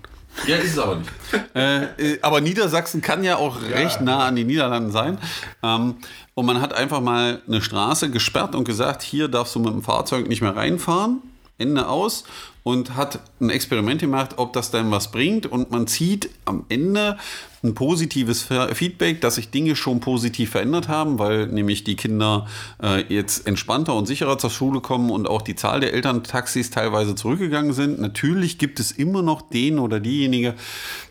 Ja, 0.47 0.57
ist 0.57 0.73
es 0.73 0.79
aber 0.79 0.97
nicht. 0.97 1.11
äh, 1.55 1.85
äh, 1.85 2.18
aber 2.23 2.40
Niedersachsen 2.40 3.01
kann 3.03 3.23
ja 3.23 3.37
auch 3.37 3.61
ja. 3.62 3.77
recht 3.77 4.01
nah 4.01 4.27
an 4.27 4.37
den 4.37 4.47
Niederlanden 4.47 4.90
sein. 4.90 5.18
Ähm, 5.62 5.97
und 6.35 6.47
man 6.47 6.61
hat 6.61 6.73
einfach 6.73 7.01
mal 7.01 7.42
eine 7.47 7.62
Straße 7.62 8.11
gesperrt 8.11 8.55
und 8.55 8.64
gesagt, 8.64 9.03
hier 9.03 9.29
darfst 9.29 9.55
du 9.55 9.61
mit 9.61 9.73
dem 9.73 9.83
Fahrzeug 9.83 10.29
nicht 10.29 10.40
mehr 10.40 10.57
reinfahren. 10.57 11.23
Ende 11.59 11.87
aus 11.87 12.25
und 12.62 12.97
hat 12.97 13.21
ein 13.40 13.51
Experiment 13.51 14.01
gemacht, 14.01 14.33
ob 14.37 14.53
das 14.53 14.71
dann 14.71 14.90
was 14.90 15.11
bringt. 15.11 15.47
Und 15.47 15.71
man 15.71 15.87
zieht 15.87 16.31
am 16.45 16.64
Ende 16.68 17.18
ein 17.62 17.75
positives 17.75 18.48
Feedback, 18.75 19.20
dass 19.20 19.37
sich 19.37 19.51
Dinge 19.51 19.77
schon 19.77 20.01
positiv 20.01 20.51
verändert 20.51 20.88
haben, 20.88 21.18
weil 21.18 21.46
nämlich 21.46 21.85
die 21.85 21.94
Kinder 21.94 22.46
äh, 22.83 23.05
jetzt 23.09 23.46
entspannter 23.46 23.94
und 23.94 24.07
sicherer 24.07 24.37
zur 24.37 24.51
Schule 24.51 24.81
kommen 24.81 25.11
und 25.11 25.29
auch 25.29 25.42
die 25.42 25.55
Zahl 25.55 25.81
der 25.81 25.94
Elterntaxis 25.94 26.70
teilweise 26.70 27.14
zurückgegangen 27.14 27.72
sind. 27.72 28.01
Natürlich 28.01 28.59
gibt 28.59 28.81
es 28.81 28.90
immer 28.90 29.22
noch 29.22 29.42
den 29.42 29.79
oder 29.79 30.01
diejenige, 30.01 30.55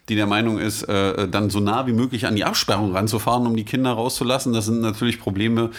die 0.10 0.16
der 0.16 0.28
Meinung 0.28 0.60
ist, 0.60 0.84
äh, 0.84 1.30
dann 1.30 1.50
so 1.50 1.62
nah 1.62 1.88
wie 1.88 1.94
möglich 1.94 2.26
an 2.26 2.36
die 2.36 2.44
Absperrung 2.44 2.94
ranzufahren, 2.94 3.48
um 3.48 3.56
die 3.56 3.64
Kinder 3.64 3.94
rauszulassen. 3.94 4.52
Das 4.52 4.66
sind 4.66 4.82
natürlich 4.82 5.20
Probleme, 5.22 5.70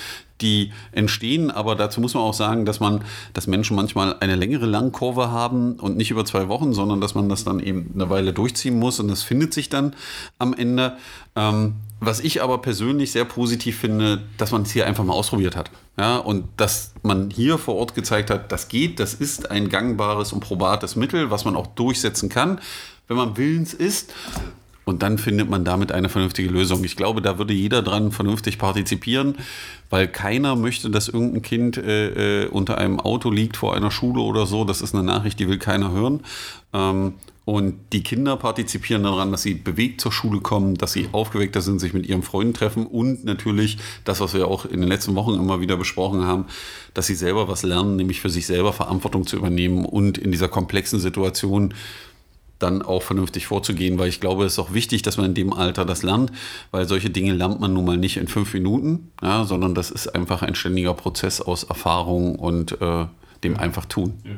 die 0.41 0.73
entstehen, 0.91 1.51
aber 1.51 1.77
dazu 1.77 2.01
muss 2.01 2.15
man 2.15 2.25
auch 2.25 2.35
sagen, 2.35 2.65
dass 2.65 2.81
man, 2.81 3.03
dass 3.33 3.47
Menschen 3.47 3.77
manchmal 3.77 4.17
eine 4.21 4.35
längere 4.35 4.67
Langkurve 4.67 5.31
haben 5.31 5.75
und 5.75 5.97
nicht 5.97 6.11
über 6.11 6.25
zwei 6.25 6.49
Wochen, 6.49 6.73
sondern 6.73 7.01
dass 7.01 7.15
man 7.15 7.29
das 7.29 7.45
dann 7.45 7.61
eben 7.61 7.93
eine 7.95 8.11
Weile 8.11 8.33
durchziehen 8.33 8.79
muss 8.79 8.99
und 8.99 9.09
das 9.09 9.23
findet 9.23 9.55
sich 9.55 9.69
dann 9.69 9.95
am 10.39 10.53
Ende. 10.53 10.62
Ende. 10.63 10.97
Ähm, 11.37 11.75
was 12.05 12.19
ich 12.19 12.43
aber 12.43 12.59
persönlich 12.59 13.13
sehr 13.13 13.25
positiv 13.25 13.79
finde, 13.79 14.23
dass 14.37 14.51
man 14.51 14.63
es 14.63 14.73
hier 14.73 14.87
einfach 14.87 15.05
mal 15.05 15.13
ausprobiert 15.13 15.55
hat. 15.55 15.71
Ja, 15.97 16.17
und 16.17 16.47
dass 16.57 16.95
man 17.03 17.31
hier 17.31 17.59
vor 17.59 17.77
Ort 17.77 17.95
gezeigt 17.95 18.29
hat, 18.31 18.51
das 18.51 18.67
geht, 18.67 18.99
das 18.99 19.15
ist 19.15 19.53
ein 19.53 19.69
gangbares 19.69 20.33
und 20.33 20.41
probates 20.41 20.97
Mittel, 20.97 21.31
was 21.31 21.45
man 21.45 21.55
auch 21.55 21.69
durchsetzen 21.69 22.29
kann, 22.29 22.61
wenn 23.07 23.17
man 23.17 23.37
willens 23.37 23.73
ist. 23.73 24.13
Und 24.85 25.05
dann 25.05 25.17
findet 25.17 25.49
man 25.49 25.65
damit 25.65 25.93
eine 25.93 26.09
vernünftige 26.09 26.49
Lösung. 26.49 26.83
Ich 26.83 26.97
glaube, 26.97 27.23
da 27.23 27.39
würde 27.39 27.55
jeder 27.55 27.83
dran 27.83 28.11
vernünftig 28.11 28.59
partizipieren, 28.59 29.37
weil 29.91 30.09
keiner 30.09 30.57
möchte, 30.57 30.91
dass 30.91 31.09
irgendein 31.09 31.43
Kind 31.43 31.77
äh, 31.77 32.47
äh, 32.47 32.49
unter 32.49 32.79
einem 32.79 32.99
Auto 32.99 33.31
liegt 33.31 33.57
vor 33.57 33.77
einer 33.77 33.93
Schule 33.93 34.23
oder 34.23 34.45
so. 34.45 34.65
Das 34.65 34.81
ist 34.81 34.93
eine 34.93 35.05
Nachricht, 35.05 35.39
die 35.39 35.49
will 35.49 35.59
keiner 35.59 35.93
hören. 35.93 36.23
Ähm, 36.73 37.15
und 37.45 37.75
die 37.93 38.03
Kinder 38.03 38.37
partizipieren 38.37 39.03
daran, 39.03 39.33
dass 39.33 39.43
sie 39.43 39.55
bewegt 39.55 40.01
zur 40.01 40.13
Schule 40.13 40.41
kommen, 40.41 40.77
dass 40.77 40.93
sie 40.93 41.09
aufgeweckter 41.11 41.61
sind, 41.61 41.81
sich 41.81 41.93
mit 41.93 42.07
ihren 42.07 42.23
Freunden 42.23 42.55
treffen 42.55 42.87
und 42.87 43.25
natürlich 43.25 43.79
das, 44.05 44.21
was 44.21 44.35
wir 44.35 44.47
auch 44.47 44.65
in 44.65 44.81
den 44.81 44.89
letzten 44.89 45.15
Wochen 45.17 45.35
immer 45.35 45.61
wieder 45.61 45.77
besprochen 45.77 46.25
haben, 46.25 46.47
dass 46.95 47.09
sie 47.09 47.17
selber 47.17 47.49
was 47.49 47.65
lernen, 47.65 47.97
nämlich 47.97 48.21
für 48.21 48.31
sich 48.31 48.47
selber 48.47 48.73
Verantwortung 48.73 49.27
zu 49.27 49.37
übernehmen 49.37 49.85
und 49.85 50.19
in 50.19 50.31
dieser 50.31 50.49
komplexen 50.49 51.01
Situation 51.01 51.75
dann 52.61 52.81
auch 52.81 53.03
vernünftig 53.03 53.47
vorzugehen, 53.47 53.99
weil 53.99 54.09
ich 54.09 54.21
glaube, 54.21 54.45
es 54.45 54.53
ist 54.53 54.59
auch 54.61 54.73
wichtig, 54.73 55.03
dass 55.03 55.17
man 55.17 55.27
in 55.27 55.35
dem 55.35 55.53
Alter 55.53 55.85
das 55.85 56.05
lernt, 56.05 56.31
weil 56.71 56.87
solche 56.87 57.11
Dinge 57.11 57.33
lernt 57.33 57.61
man 57.61 57.73
nun 57.73 57.85
mal 57.85 57.97
nicht 57.97 58.19
in 58.19 58.29
fünf 58.29 58.55
Minuten, 58.55 59.11
ja, 59.21 59.45
sondern 59.45 59.75
das 59.75 59.91
ist 59.91 60.15
einfach 60.15 60.43
ein 60.43 60.55
ständiger 60.55 60.95
Prozess 60.95 61.41
aus 61.41 61.65
Erfahrung 61.65 62.37
und 62.37 62.81
äh, 62.81 63.07
dem 63.43 63.57
einfach 63.57 63.87
tun. 63.87 64.15
Ja. 64.25 64.31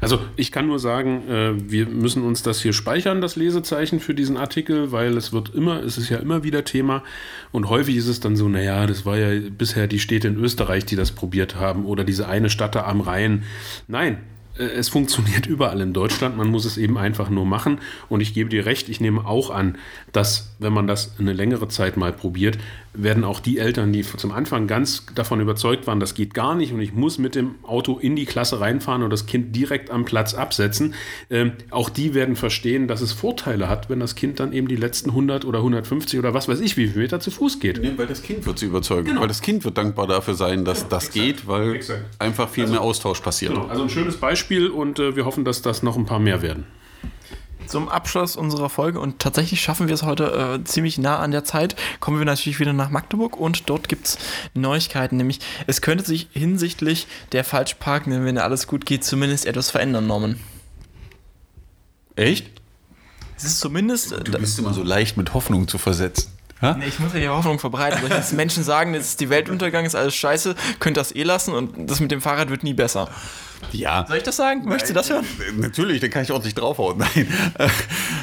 Also 0.00 0.18
ich 0.36 0.50
kann 0.50 0.66
nur 0.66 0.78
sagen, 0.78 1.28
äh, 1.28 1.70
wir 1.70 1.86
müssen 1.86 2.22
uns 2.22 2.42
das 2.42 2.60
hier 2.62 2.72
speichern, 2.72 3.20
das 3.20 3.36
Lesezeichen 3.36 4.00
für 4.00 4.14
diesen 4.14 4.36
Artikel, 4.36 4.92
weil 4.92 5.16
es 5.16 5.32
wird 5.32 5.54
immer, 5.54 5.82
es 5.82 5.98
ist 5.98 6.08
ja 6.08 6.18
immer 6.18 6.42
wieder 6.42 6.64
Thema 6.64 7.02
und 7.52 7.68
häufig 7.68 7.96
ist 7.96 8.08
es 8.08 8.20
dann 8.20 8.36
so, 8.36 8.48
naja, 8.48 8.86
das 8.86 9.04
war 9.04 9.18
ja 9.18 9.40
bisher 9.50 9.86
die 9.86 9.98
Städte 9.98 10.28
in 10.28 10.36
Österreich, 10.36 10.84
die 10.86 10.96
das 10.96 11.12
probiert 11.12 11.56
haben 11.56 11.84
oder 11.84 12.04
diese 12.04 12.28
eine 12.28 12.50
Stadt 12.50 12.74
da 12.74 12.84
am 12.84 13.00
Rhein. 13.00 13.44
Nein, 13.88 14.18
äh, 14.58 14.64
es 14.64 14.88
funktioniert 14.88 15.46
überall 15.46 15.80
in 15.80 15.92
Deutschland, 15.92 16.36
man 16.36 16.48
muss 16.48 16.64
es 16.64 16.76
eben 16.76 16.98
einfach 16.98 17.30
nur 17.30 17.46
machen. 17.46 17.78
Und 18.08 18.20
ich 18.20 18.34
gebe 18.34 18.50
dir 18.50 18.66
recht, 18.66 18.88
ich 18.88 19.00
nehme 19.00 19.26
auch 19.26 19.50
an, 19.50 19.76
dass 20.12 20.54
wenn 20.58 20.72
man 20.72 20.86
das 20.86 21.18
eine 21.18 21.32
längere 21.32 21.68
Zeit 21.68 21.96
mal 21.96 22.12
probiert, 22.12 22.58
werden 22.92 23.24
auch 23.24 23.40
die 23.40 23.58
Eltern, 23.58 23.92
die 23.92 24.02
zum 24.02 24.32
Anfang 24.32 24.66
ganz 24.66 25.06
davon 25.14 25.40
überzeugt 25.40 25.86
waren, 25.86 26.00
das 26.00 26.14
geht 26.14 26.34
gar 26.34 26.54
nicht 26.54 26.72
und 26.72 26.80
ich 26.80 26.92
muss 26.92 27.18
mit 27.18 27.34
dem 27.34 27.54
Auto 27.62 27.98
in 27.98 28.16
die 28.16 28.24
Klasse 28.24 28.60
reinfahren 28.60 29.02
und 29.02 29.10
das 29.10 29.26
Kind 29.26 29.54
direkt 29.54 29.90
am 29.90 30.04
Platz 30.04 30.34
absetzen, 30.34 30.94
äh, 31.28 31.50
auch 31.70 31.88
die 31.88 32.14
werden 32.14 32.36
verstehen, 32.36 32.88
dass 32.88 33.00
es 33.00 33.12
Vorteile 33.12 33.68
hat, 33.68 33.90
wenn 33.90 34.00
das 34.00 34.16
Kind 34.16 34.40
dann 34.40 34.52
eben 34.52 34.66
die 34.66 34.76
letzten 34.76 35.10
100 35.10 35.44
oder 35.44 35.58
150 35.58 36.18
oder 36.18 36.34
was 36.34 36.48
weiß 36.48 36.60
ich, 36.60 36.76
wie 36.76 36.88
viel 36.88 37.02
Meter 37.02 37.20
zu 37.20 37.30
Fuß 37.30 37.60
geht. 37.60 37.80
Nee, 37.80 37.92
weil 37.96 38.06
das 38.06 38.22
Kind 38.22 38.44
wird 38.46 38.58
sie 38.58 38.66
überzeugen, 38.66 39.06
genau. 39.06 39.20
weil 39.20 39.28
das 39.28 39.40
Kind 39.40 39.64
wird 39.64 39.78
dankbar 39.78 40.06
dafür 40.06 40.34
sein, 40.34 40.64
dass 40.64 40.78
genau, 40.78 40.90
das 40.90 41.06
exakt. 41.08 41.26
geht, 41.26 41.46
weil 41.46 41.74
exakt. 41.76 42.04
einfach 42.18 42.48
viel 42.48 42.64
also, 42.64 42.74
mehr 42.74 42.82
Austausch 42.82 43.20
passiert. 43.20 43.54
Genau. 43.54 43.66
Also 43.66 43.82
ein 43.82 43.90
schönes 43.90 44.16
Beispiel 44.16 44.68
und 44.68 44.98
äh, 44.98 45.14
wir 45.14 45.24
hoffen, 45.24 45.44
dass 45.44 45.62
das 45.62 45.82
noch 45.82 45.96
ein 45.96 46.06
paar 46.06 46.18
mehr 46.18 46.42
werden 46.42 46.66
zum 47.66 47.88
Abschluss 47.88 48.36
unserer 48.36 48.68
Folge 48.68 49.00
und 49.00 49.18
tatsächlich 49.18 49.60
schaffen 49.60 49.88
wir 49.88 49.94
es 49.94 50.02
heute 50.02 50.60
äh, 50.60 50.64
ziemlich 50.64 50.98
nah 50.98 51.18
an 51.18 51.30
der 51.30 51.44
Zeit, 51.44 51.76
kommen 52.00 52.18
wir 52.18 52.24
natürlich 52.24 52.60
wieder 52.60 52.72
nach 52.72 52.90
Magdeburg 52.90 53.36
und 53.36 53.68
dort 53.68 53.88
gibt 53.88 54.06
es 54.06 54.18
Neuigkeiten, 54.54 55.16
nämlich 55.16 55.40
es 55.66 55.80
könnte 55.80 56.04
sich 56.04 56.28
hinsichtlich 56.32 57.06
der 57.32 57.44
Falschparken, 57.44 58.24
wenn 58.24 58.38
alles 58.38 58.66
gut 58.66 58.86
geht, 58.86 59.04
zumindest 59.04 59.46
etwas 59.46 59.70
verändern, 59.70 60.06
Norman. 60.06 60.40
Echt? 62.16 62.50
Es 63.36 63.44
ist 63.44 63.60
zumindest... 63.60 64.12
Du 64.12 64.38
bist 64.38 64.58
immer 64.58 64.74
so 64.74 64.82
leicht 64.82 65.16
mit 65.16 65.32
Hoffnung 65.32 65.66
zu 65.66 65.78
versetzen. 65.78 66.30
Nee, 66.60 66.88
ich 66.88 66.98
muss 66.98 67.14
ja 67.14 67.20
die 67.20 67.28
Hoffnung 67.28 67.58
verbreiten. 67.58 68.00
Wenn 68.02 68.36
Menschen 68.36 68.62
sagen, 68.62 68.92
jetzt 68.92 69.06
ist 69.06 69.20
die 69.20 69.30
Weltuntergang, 69.30 69.86
ist 69.86 69.94
alles 69.94 70.14
scheiße, 70.14 70.54
könnt 70.78 70.98
das 70.98 71.14
eh 71.14 71.22
lassen 71.22 71.54
und 71.54 71.88
das 71.88 72.00
mit 72.00 72.10
dem 72.10 72.20
Fahrrad 72.20 72.50
wird 72.50 72.64
nie 72.64 72.74
besser. 72.74 73.08
Ja. 73.72 74.04
Soll 74.06 74.18
ich 74.18 74.22
das 74.22 74.36
sagen? 74.36 74.64
Möchtest 74.64 74.90
du 74.90 74.94
das 74.94 75.10
hören? 75.10 75.24
Natürlich, 75.56 76.00
dann 76.00 76.10
kann 76.10 76.22
ich 76.22 76.32
ordentlich 76.32 76.54
draufhauen. 76.54 76.98
Nein. 77.14 77.26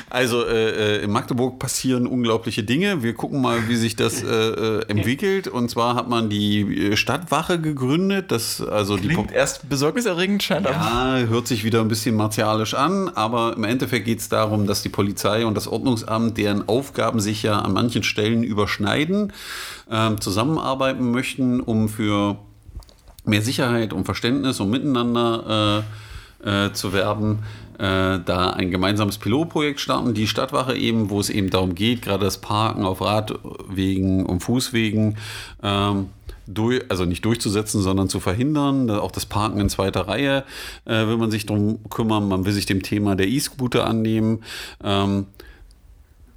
Also 0.09 0.45
äh, 0.45 0.97
äh, 0.97 1.03
in 1.03 1.11
Magdeburg 1.11 1.59
passieren 1.59 2.07
unglaubliche 2.07 2.63
Dinge. 2.63 3.03
Wir 3.03 3.13
gucken 3.13 3.41
mal, 3.41 3.67
wie 3.67 3.75
sich 3.75 3.95
das 3.95 4.23
äh, 4.23 4.27
äh 4.27 4.85
entwickelt. 4.87 5.47
Und 5.47 5.69
zwar 5.69 5.95
hat 5.95 6.07
man 6.07 6.29
die 6.29 6.91
äh, 6.91 6.95
Stadtwache 6.97 7.59
gegründet. 7.59 8.31
Das, 8.31 8.61
also 8.61 8.97
Klingt 8.97 9.31
die 9.31 9.33
erst 9.33 9.69
besorgniserregend 9.69 10.43
scheint 10.43 10.65
Ja, 10.65 11.17
hört 11.27 11.47
sich 11.47 11.63
wieder 11.63 11.81
ein 11.81 11.87
bisschen 11.87 12.15
martialisch 12.15 12.73
an. 12.73 13.09
Aber 13.09 13.55
im 13.55 13.63
Endeffekt 13.63 14.05
geht 14.05 14.19
es 14.19 14.29
darum, 14.29 14.67
dass 14.67 14.81
die 14.81 14.89
Polizei 14.89 15.45
und 15.45 15.55
das 15.55 15.67
Ordnungsamt, 15.67 16.37
deren 16.37 16.67
Aufgaben 16.67 17.19
sich 17.19 17.43
ja 17.43 17.59
an 17.59 17.73
manchen 17.73 18.03
Stellen 18.03 18.43
überschneiden, 18.43 19.33
ähm, 19.91 20.19
zusammenarbeiten 20.21 21.11
möchten, 21.11 21.61
um 21.61 21.89
für 21.89 22.37
mehr 23.27 23.41
Sicherheit 23.41 23.93
und 23.93 24.05
Verständnis 24.05 24.59
und 24.59 24.69
Miteinander 24.69 25.83
äh, 26.43 26.67
äh, 26.67 26.73
zu 26.73 26.93
werben, 26.93 27.39
äh, 27.77 28.19
da 28.25 28.51
ein 28.55 28.71
gemeinsames 28.71 29.17
Pilotprojekt 29.17 29.79
starten, 29.79 30.13
die 30.13 30.27
Stadtwache 30.27 30.75
eben, 30.75 31.09
wo 31.09 31.19
es 31.19 31.29
eben 31.29 31.49
darum 31.49 31.75
geht, 31.75 32.01
gerade 32.01 32.25
das 32.25 32.39
Parken 32.39 32.85
auf 32.85 33.01
Radwegen 33.01 34.25
und 34.25 34.41
Fußwegen, 34.41 35.17
ähm, 35.63 36.09
durch, 36.47 36.83
also 36.89 37.05
nicht 37.05 37.25
durchzusetzen, 37.25 37.81
sondern 37.81 38.07
zu 38.07 38.19
verhindern. 38.19 38.89
Auch 38.89 39.11
das 39.11 39.25
Parken 39.25 39.59
in 39.59 39.69
zweiter 39.69 40.07
Reihe 40.07 40.43
äh, 40.85 41.05
will 41.07 41.17
man 41.17 41.29
sich 41.29 41.45
darum 41.45 41.79
kümmern. 41.89 42.27
Man 42.27 42.45
will 42.45 42.53
sich 42.53 42.65
dem 42.65 42.83
Thema 42.83 43.15
der 43.15 43.27
E-Scooter 43.27 43.85
annehmen. 43.85 44.43
Ähm, 44.81 45.25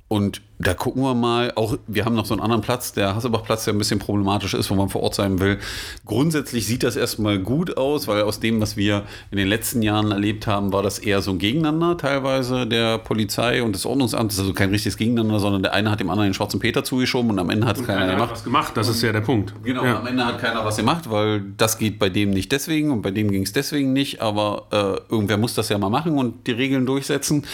und 0.09 0.43
da 0.63 0.75
gucken 0.75 1.03
wir 1.03 1.15
mal, 1.15 1.53
auch 1.57 1.79
wir 1.87 2.05
haben 2.05 2.15
noch 2.15 2.27
so 2.27 2.35
einen 2.35 2.43
anderen 2.43 2.61
Platz, 2.61 2.93
der 2.93 3.15
Hassebach-Platz, 3.15 3.65
der 3.65 3.73
ein 3.73 3.79
bisschen 3.79 3.99
problematisch 3.99 4.53
ist, 4.53 4.71
wo 4.71 4.75
man 4.75 4.91
vor 4.91 5.03
Ort 5.03 5.15
sein 5.15 5.41
will. 5.41 5.59
Grundsätzlich 6.05 6.67
sieht 6.67 6.83
das 6.83 6.97
erstmal 6.97 7.39
gut 7.39 7.79
aus, 7.79 8.07
weil 8.09 8.23
aus 8.23 8.41
dem, 8.41 8.61
was 8.61 8.77
wir 8.77 9.05
in 9.31 9.39
den 9.39 9.49
letzten 9.49 9.81
Jahren 9.81 10.11
erlebt 10.11 10.47
haben, 10.47 10.71
war 10.71 10.83
das 10.83 10.99
eher 10.99 11.23
so 11.23 11.31
ein 11.31 11.39
Gegeneinander 11.39 11.97
teilweise 11.97 12.67
der 12.67 12.99
Polizei 12.99 13.63
und 13.63 13.75
des 13.75 13.87
Ordnungsamtes, 13.87 14.39
also 14.39 14.53
kein 14.53 14.69
richtiges 14.69 14.99
Gegeneinander, 14.99 15.41
sondern 15.41 15.63
der 15.63 15.73
eine 15.73 15.91
hat 15.91 16.01
dem 16.01 16.11
anderen 16.11 16.29
den 16.29 16.35
schwarzen 16.35 16.61
Peter 16.61 16.85
zugeschoben 16.85 17.31
und 17.31 17.39
am 17.39 17.49
Ende 17.49 17.67
hat 17.67 17.79
es 17.79 17.87
keiner, 17.87 18.01
keiner 18.01 18.13
gemacht. 18.13 18.29
Hat 18.29 18.37
was 18.37 18.45
gemacht, 18.45 18.77
das 18.77 18.89
ist 18.89 19.01
ja 19.01 19.13
der 19.13 19.23
Punkt. 19.23 19.55
Genau, 19.65 19.83
ja. 19.83 19.99
am 19.99 20.07
Ende 20.07 20.27
hat 20.27 20.41
keiner 20.41 20.63
was 20.63 20.77
gemacht, 20.77 21.09
weil 21.09 21.41
das 21.57 21.79
geht 21.79 21.99
bei 21.99 22.11
dem 22.11 22.31
nicht 22.31 22.53
deswegen 22.53 22.91
und 22.91 23.01
bei 23.01 23.11
dem 23.11 23.31
ging 23.31 23.45
es 23.45 23.55
deswegen 23.55 23.95
nicht, 23.95 24.21
aber 24.21 24.67
äh, 24.73 25.13
irgendwer 25.13 25.39
muss 25.39 25.55
das 25.55 25.71
ja 25.71 25.79
mal 25.79 25.89
machen 25.89 26.19
und 26.19 26.47
die 26.47 26.53
Regeln 26.53 26.85
durchsetzen. 26.85 27.47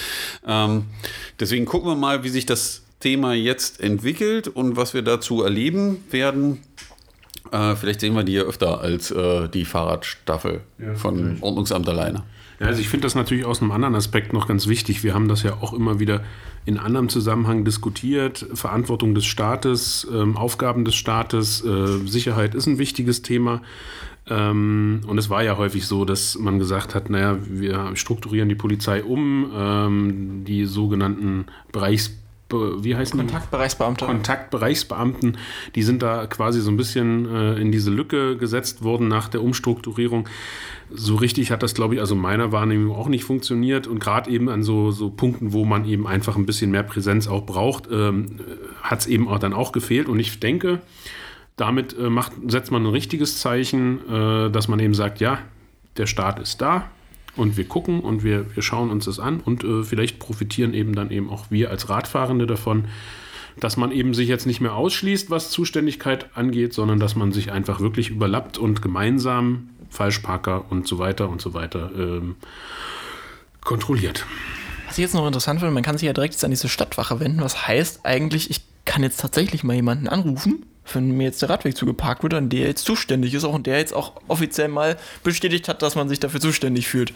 Ähm, 0.45 0.87
deswegen 1.39 1.67
gucken 1.67 1.89
wir 1.89 1.95
mal, 1.95 2.25
wie 2.25 2.31
sich 2.31 2.47
das 2.47 2.83
Thema 3.01 3.35
jetzt 3.35 3.81
entwickelt 3.81 4.49
und 4.49 4.77
was 4.77 4.95
wir 4.95 5.03
dazu 5.03 5.43
erleben 5.43 6.05
werden. 6.11 6.63
Äh, 7.53 7.77
vielleicht 7.77 8.01
sehen 8.01 8.15
wir 8.15 8.25
die 8.25 8.33
ja 8.33 8.43
öfter 8.43 8.81
als 8.81 9.11
äh, 9.11 9.49
die 9.49 9.65
Fahrradstaffel 9.65 10.63
ja, 10.79 10.95
von 10.95 11.17
vielleicht. 11.17 11.43
Ordnungsamt 11.43 11.89
alleine. 11.89 12.25
Ja, 12.59 12.69
also 12.69 12.81
ich 12.81 12.89
finde 12.89 13.05
das 13.05 13.15
natürlich 13.15 13.45
aus 13.45 13.61
einem 13.61 13.71
anderen 13.71 13.95
Aspekt 13.95 14.33
noch 14.33 14.49
ganz 14.49 14.67
wichtig. 14.67 15.05
Wir 15.05 15.15
haben 15.15 15.29
das 15.29 15.43
ja 15.43 15.55
auch 15.61 15.75
immer 15.75 16.01
wieder 16.01 16.23
in 16.65 16.79
anderem 16.79 17.09
Zusammenhang 17.09 17.65
diskutiert. 17.65 18.47
Verantwortung 18.55 19.15
des 19.15 19.27
Staates, 19.27 20.07
ähm, 20.13 20.37
Aufgaben 20.37 20.85
des 20.85 20.95
Staates, 20.95 21.65
äh, 21.65 22.07
Sicherheit 22.07 22.55
ist 22.55 22.67
ein 22.67 22.79
wichtiges 22.79 23.23
Thema. 23.23 23.61
Ähm, 24.29 25.03
und 25.07 25.19
es 25.19 25.31
war 25.31 25.43
ja 25.43 25.57
häufig 25.57 25.87
so, 25.87 26.05
dass 26.05 26.37
man 26.39 26.59
gesagt 26.59 26.95
hat, 26.95 27.11
naja, 27.11 27.39
wir 27.43 27.95
strukturieren 27.95 28.49
die 28.49 28.57
Polizei 28.57 29.05
um, 29.05 29.53
ähm, 29.55 30.45
die 30.45 30.65
sogenannten 30.65 31.47
Bereichs 31.71 32.11
wie 32.51 32.95
heißen 32.95 33.19
Kontaktbereichsbeamte. 33.19 34.05
Die? 34.05 34.11
Kontaktbereichsbeamten, 34.11 35.37
die 35.75 35.83
sind 35.83 36.03
da 36.03 36.27
quasi 36.27 36.61
so 36.61 36.71
ein 36.71 36.77
bisschen 36.77 37.27
äh, 37.27 37.55
in 37.61 37.73
diese 37.73 37.91
Lücke 37.91 38.37
gesetzt 38.37 38.83
worden 38.85 39.09
nach 39.09 39.29
der 39.29 39.43
Umstrukturierung. 39.43 40.29
So 40.91 41.17
richtig 41.17 41.51
hat 41.51 41.63
das, 41.63 41.75
glaube 41.75 41.95
ich, 41.95 42.01
also 42.01 42.15
meiner 42.15 42.53
Wahrnehmung 42.53 42.95
auch 42.95 43.09
nicht 43.09 43.25
funktioniert. 43.25 43.87
Und 43.87 43.99
gerade 43.99 44.31
eben 44.31 44.49
an 44.49 44.63
so, 44.63 44.93
so 44.93 45.11
Punkten, 45.11 45.53
wo 45.53 45.65
man 45.65 45.85
eben 45.85 46.07
einfach 46.07 46.37
ein 46.37 46.47
bisschen 46.47 46.71
mehr 46.71 46.85
Präsenz 46.85 47.27
auch 47.27 47.45
braucht, 47.45 47.89
ähm, 47.91 48.41
hat 48.81 49.01
es 49.01 49.07
eben 49.07 49.29
auch 49.29 49.39
dann 49.39 49.53
auch 49.53 49.73
gefehlt. 49.73 50.09
Und 50.09 50.21
ich 50.21 50.39
denke, 50.39 50.81
damit 51.57 51.99
äh, 51.99 52.11
macht, 52.11 52.33
setzt 52.47 52.71
man 52.71 52.85
ein 52.85 52.91
richtiges 52.91 53.41
Zeichen, 53.41 54.01
äh, 54.09 54.51
dass 54.51 54.69
man 54.69 54.79
eben 54.79 54.95
sagt, 54.95 55.19
ja, 55.21 55.39
der 55.97 56.07
Staat 56.07 56.39
ist 56.39 56.61
da, 56.61 56.91
und 57.37 57.57
wir 57.57 57.67
gucken 57.67 58.01
und 58.01 58.25
wir, 58.25 58.55
wir 58.55 58.63
schauen 58.63 58.91
uns 58.91 59.05
das 59.05 59.21
an 59.21 59.41
und 59.41 59.65
äh, 59.65 59.83
vielleicht 59.83 60.19
profitieren 60.19 60.75
eben 60.75 60.95
dann 60.95 61.11
eben 61.11 61.31
auch 61.31 61.51
wir 61.51 61.71
als 61.71 61.89
Radfahrende 61.89 62.47
davon, 62.47 62.87
dass 63.61 63.77
man 63.77 63.91
eben 63.93 64.15
sich 64.15 64.29
jetzt 64.29 64.47
nicht 64.47 64.61
mehr 64.61 64.75
ausschließt, 64.75 65.31
was 65.31 65.51
Zuständigkeit 65.51 66.31
angeht, 66.35 66.75
sondern 66.75 66.99
dass 66.99 67.17
man 67.17 67.33
sich 67.33 67.53
einfach 67.53 67.81
wirklich 67.81 68.11
überlappt 68.11 68.59
und 68.59 68.83
gemeinsam 68.83 69.71
Falschparker 69.89 70.65
und 70.71 70.87
so 70.87 70.99
weiter 70.99 71.29
und 71.29 71.41
so 71.41 71.55
weiter 71.55 71.91
ähm, 71.97 72.37
kontrolliert. 73.63 74.27
Was 74.87 74.99
ich 74.99 75.03
jetzt 75.03 75.15
noch 75.15 75.27
interessant 75.27 75.61
finde, 75.61 75.75
man 75.75 75.83
kann 75.83 75.99
sich 75.99 76.07
ja 76.07 76.13
direkt 76.13 76.43
an 76.45 76.51
diese 76.51 76.69
Stadtwache 76.69 77.19
wenden. 77.19 77.41
Was 77.41 77.67
heißt 77.67 78.01
eigentlich, 78.05 78.51
ich 78.51 78.61
kann 78.85 79.03
jetzt 79.03 79.21
tatsächlich 79.21 79.65
mal 79.65 79.75
jemanden 79.75 80.07
anrufen 80.07 80.65
wenn 80.93 81.17
mir 81.17 81.25
jetzt 81.25 81.43
der 81.43 81.51
Radweg 81.51 81.77
zugeparkt 81.77 82.23
wird, 82.23 82.35
an 82.35 82.49
der 82.49 82.67
jetzt 82.69 82.85
zuständig 82.85 83.35
ist 83.35 83.45
auch 83.45 83.55
und 83.55 83.67
der 83.67 83.79
jetzt 83.79 83.95
auch 83.95 84.13
offiziell 84.29 84.69
mal 84.69 84.97
bestätigt 85.23 85.69
hat, 85.69 85.83
dass 85.83 85.95
man 85.95 86.09
sich 86.09 86.21
dafür 86.21 86.41
zuständig 86.41 86.89
fühlt. 86.89 87.13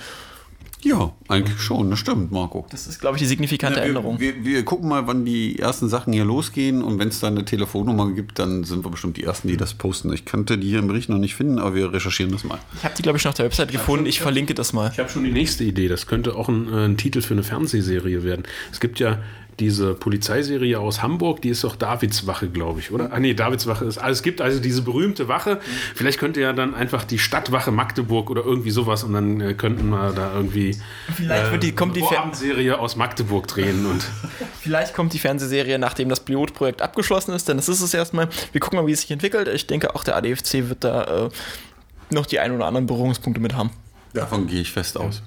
Ja, 0.82 1.12
eigentlich 1.28 1.60
schon, 1.60 1.90
das 1.90 1.98
stimmt, 1.98 2.32
Marco. 2.32 2.66
Das 2.70 2.86
ist, 2.86 3.00
glaube 3.00 3.16
ich, 3.16 3.22
die 3.22 3.26
signifikante 3.28 3.80
Ja, 3.80 3.84
Änderung. 3.84 4.18
wir, 4.18 4.36
wir, 4.36 4.44
wir 4.44 4.64
gucken 4.64 4.88
mal, 4.88 5.06
wann 5.06 5.26
die 5.26 5.58
ersten 5.58 5.90
Sachen 5.90 6.12
hier 6.14 6.24
losgehen 6.24 6.82
und 6.82 6.98
wenn 6.98 7.08
es 7.08 7.20
da 7.20 7.26
eine 7.26 7.44
Telefonnummer 7.44 8.10
gibt, 8.12 8.38
dann 8.38 8.64
sind 8.64 8.82
wir 8.82 8.90
bestimmt 8.90 9.18
die 9.18 9.24
Ersten, 9.24 9.48
die 9.48 9.58
das 9.58 9.74
posten. 9.74 10.10
Ich 10.10 10.24
kannte 10.24 10.56
die 10.56 10.68
hier 10.68 10.78
im 10.78 10.86
Bericht 10.86 11.10
noch 11.10 11.18
nicht 11.18 11.34
finden, 11.34 11.58
aber 11.58 11.74
wir 11.74 11.92
recherchieren 11.92 12.32
das 12.32 12.44
mal. 12.44 12.58
Ich 12.78 12.84
habe 12.84 12.94
die, 12.96 13.02
glaube 13.02 13.16
ich, 13.16 13.22
schon 13.22 13.28
auf 13.28 13.34
der 13.36 13.44
Website 13.44 13.72
gefunden. 13.72 14.06
Ich 14.06 14.20
verlinke 14.20 14.54
das 14.54 14.72
mal. 14.72 14.90
Ich 14.90 14.98
habe 14.98 15.10
schon 15.10 15.24
die 15.24 15.32
nächste 15.32 15.64
Idee. 15.64 15.88
Das 15.88 16.06
könnte 16.06 16.34
auch 16.34 16.48
ein, 16.48 16.72
äh, 16.72 16.86
ein 16.86 16.96
Titel 16.96 17.20
für 17.20 17.34
eine 17.34 17.42
Fernsehserie 17.42 18.24
werden. 18.24 18.44
Es 18.72 18.80
gibt 18.80 19.00
ja 19.00 19.18
diese 19.60 19.94
Polizeiserie 19.94 20.78
aus 20.80 21.02
Hamburg, 21.02 21.42
die 21.42 21.50
ist 21.50 21.62
doch 21.62 21.76
Davidswache, 21.76 22.48
glaube 22.48 22.80
ich, 22.80 22.90
oder? 22.90 23.12
Ah 23.12 23.20
nee, 23.20 23.34
Davidswache 23.34 23.84
ist. 23.84 23.98
Also 23.98 24.12
es 24.18 24.22
gibt 24.22 24.40
also 24.40 24.58
diese 24.58 24.82
berühmte 24.82 25.28
Wache. 25.28 25.60
Vielleicht 25.94 26.18
könnte 26.18 26.40
ja 26.40 26.52
dann 26.52 26.74
einfach 26.74 27.04
die 27.04 27.18
Stadtwache 27.18 27.70
Magdeburg 27.70 28.30
oder 28.30 28.44
irgendwie 28.44 28.70
sowas 28.70 29.04
und 29.04 29.12
dann 29.12 29.40
äh, 29.40 29.54
könnten 29.54 29.90
wir 29.90 30.12
da 30.12 30.34
irgendwie 30.34 30.76
Vielleicht 31.14 31.52
wird 31.52 31.62
die- 31.62 31.72
kommt 31.72 31.94
die 31.94 32.00
eine 32.00 32.08
Fer- 32.08 32.14
Vorabendserie 32.16 32.78
aus 32.78 32.96
Magdeburg 32.96 33.46
drehen 33.46 33.86
und 33.86 34.02
Vielleicht 34.60 34.94
kommt 34.94 35.12
die 35.12 35.18
Fernsehserie, 35.18 35.78
nachdem 35.78 36.08
das 36.08 36.20
Pilotprojekt 36.20 36.82
abgeschlossen 36.82 37.32
ist, 37.34 37.48
denn 37.48 37.56
das 37.58 37.68
ist 37.68 37.80
es 37.82 37.94
erstmal. 37.94 38.28
Wir 38.52 38.60
gucken 38.60 38.78
mal, 38.80 38.86
wie 38.86 38.92
es 38.92 39.02
sich 39.02 39.10
entwickelt. 39.10 39.48
Ich 39.48 39.66
denke, 39.66 39.94
auch 39.94 40.04
der 40.04 40.16
ADFC 40.16 40.68
wird 40.68 40.82
da 40.84 41.26
äh, 41.26 41.28
noch 42.10 42.26
die 42.26 42.38
ein 42.40 42.52
oder 42.52 42.66
anderen 42.66 42.86
Berührungspunkte 42.86 43.40
mit 43.40 43.54
haben. 43.54 43.70
Davon 44.14 44.46
gehe 44.48 44.60
ich 44.60 44.72
fest 44.72 44.96
aus. 44.98 45.22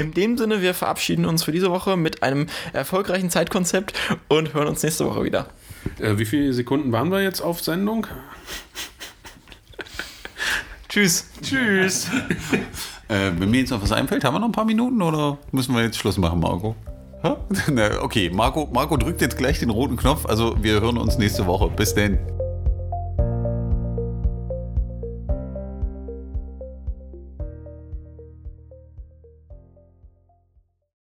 In 0.00 0.12
dem 0.12 0.38
Sinne, 0.38 0.62
wir 0.62 0.72
verabschieden 0.72 1.26
uns 1.26 1.44
für 1.44 1.52
diese 1.52 1.70
Woche 1.70 1.96
mit 1.98 2.22
einem 2.22 2.46
erfolgreichen 2.72 3.28
Zeitkonzept 3.28 3.92
und 4.28 4.54
hören 4.54 4.68
uns 4.68 4.82
nächste 4.82 5.04
Woche 5.04 5.24
wieder. 5.24 5.46
äh, 5.98 6.16
wie 6.16 6.24
viele 6.24 6.52
Sekunden 6.54 6.90
waren 6.90 7.10
wir 7.10 7.22
jetzt 7.22 7.42
auf 7.42 7.60
Sendung? 7.60 8.06
Tschüss. 10.88 11.28
Tschüss. 11.42 12.08
Äh, 13.08 13.32
wenn 13.40 13.50
mir 13.50 13.58
jetzt 13.58 13.70
noch 13.70 13.82
was 13.82 13.90
einfällt, 13.90 14.22
haben 14.22 14.36
wir 14.36 14.38
noch 14.38 14.46
ein 14.46 14.52
paar 14.52 14.64
Minuten 14.64 15.02
oder 15.02 15.36
müssen 15.50 15.74
wir 15.74 15.82
jetzt 15.82 15.98
Schluss 15.98 16.16
machen, 16.16 16.38
Marco? 16.38 16.76
Okay, 18.02 18.30
Marco, 18.30 18.68
Marco 18.72 18.96
drückt 18.96 19.20
jetzt 19.20 19.36
gleich 19.36 19.58
den 19.58 19.70
roten 19.70 19.96
Knopf. 19.96 20.26
Also 20.26 20.54
wir 20.62 20.80
hören 20.80 20.96
uns 20.96 21.18
nächste 21.18 21.44
Woche. 21.44 21.68
Bis 21.74 21.92
denn. 21.92 22.20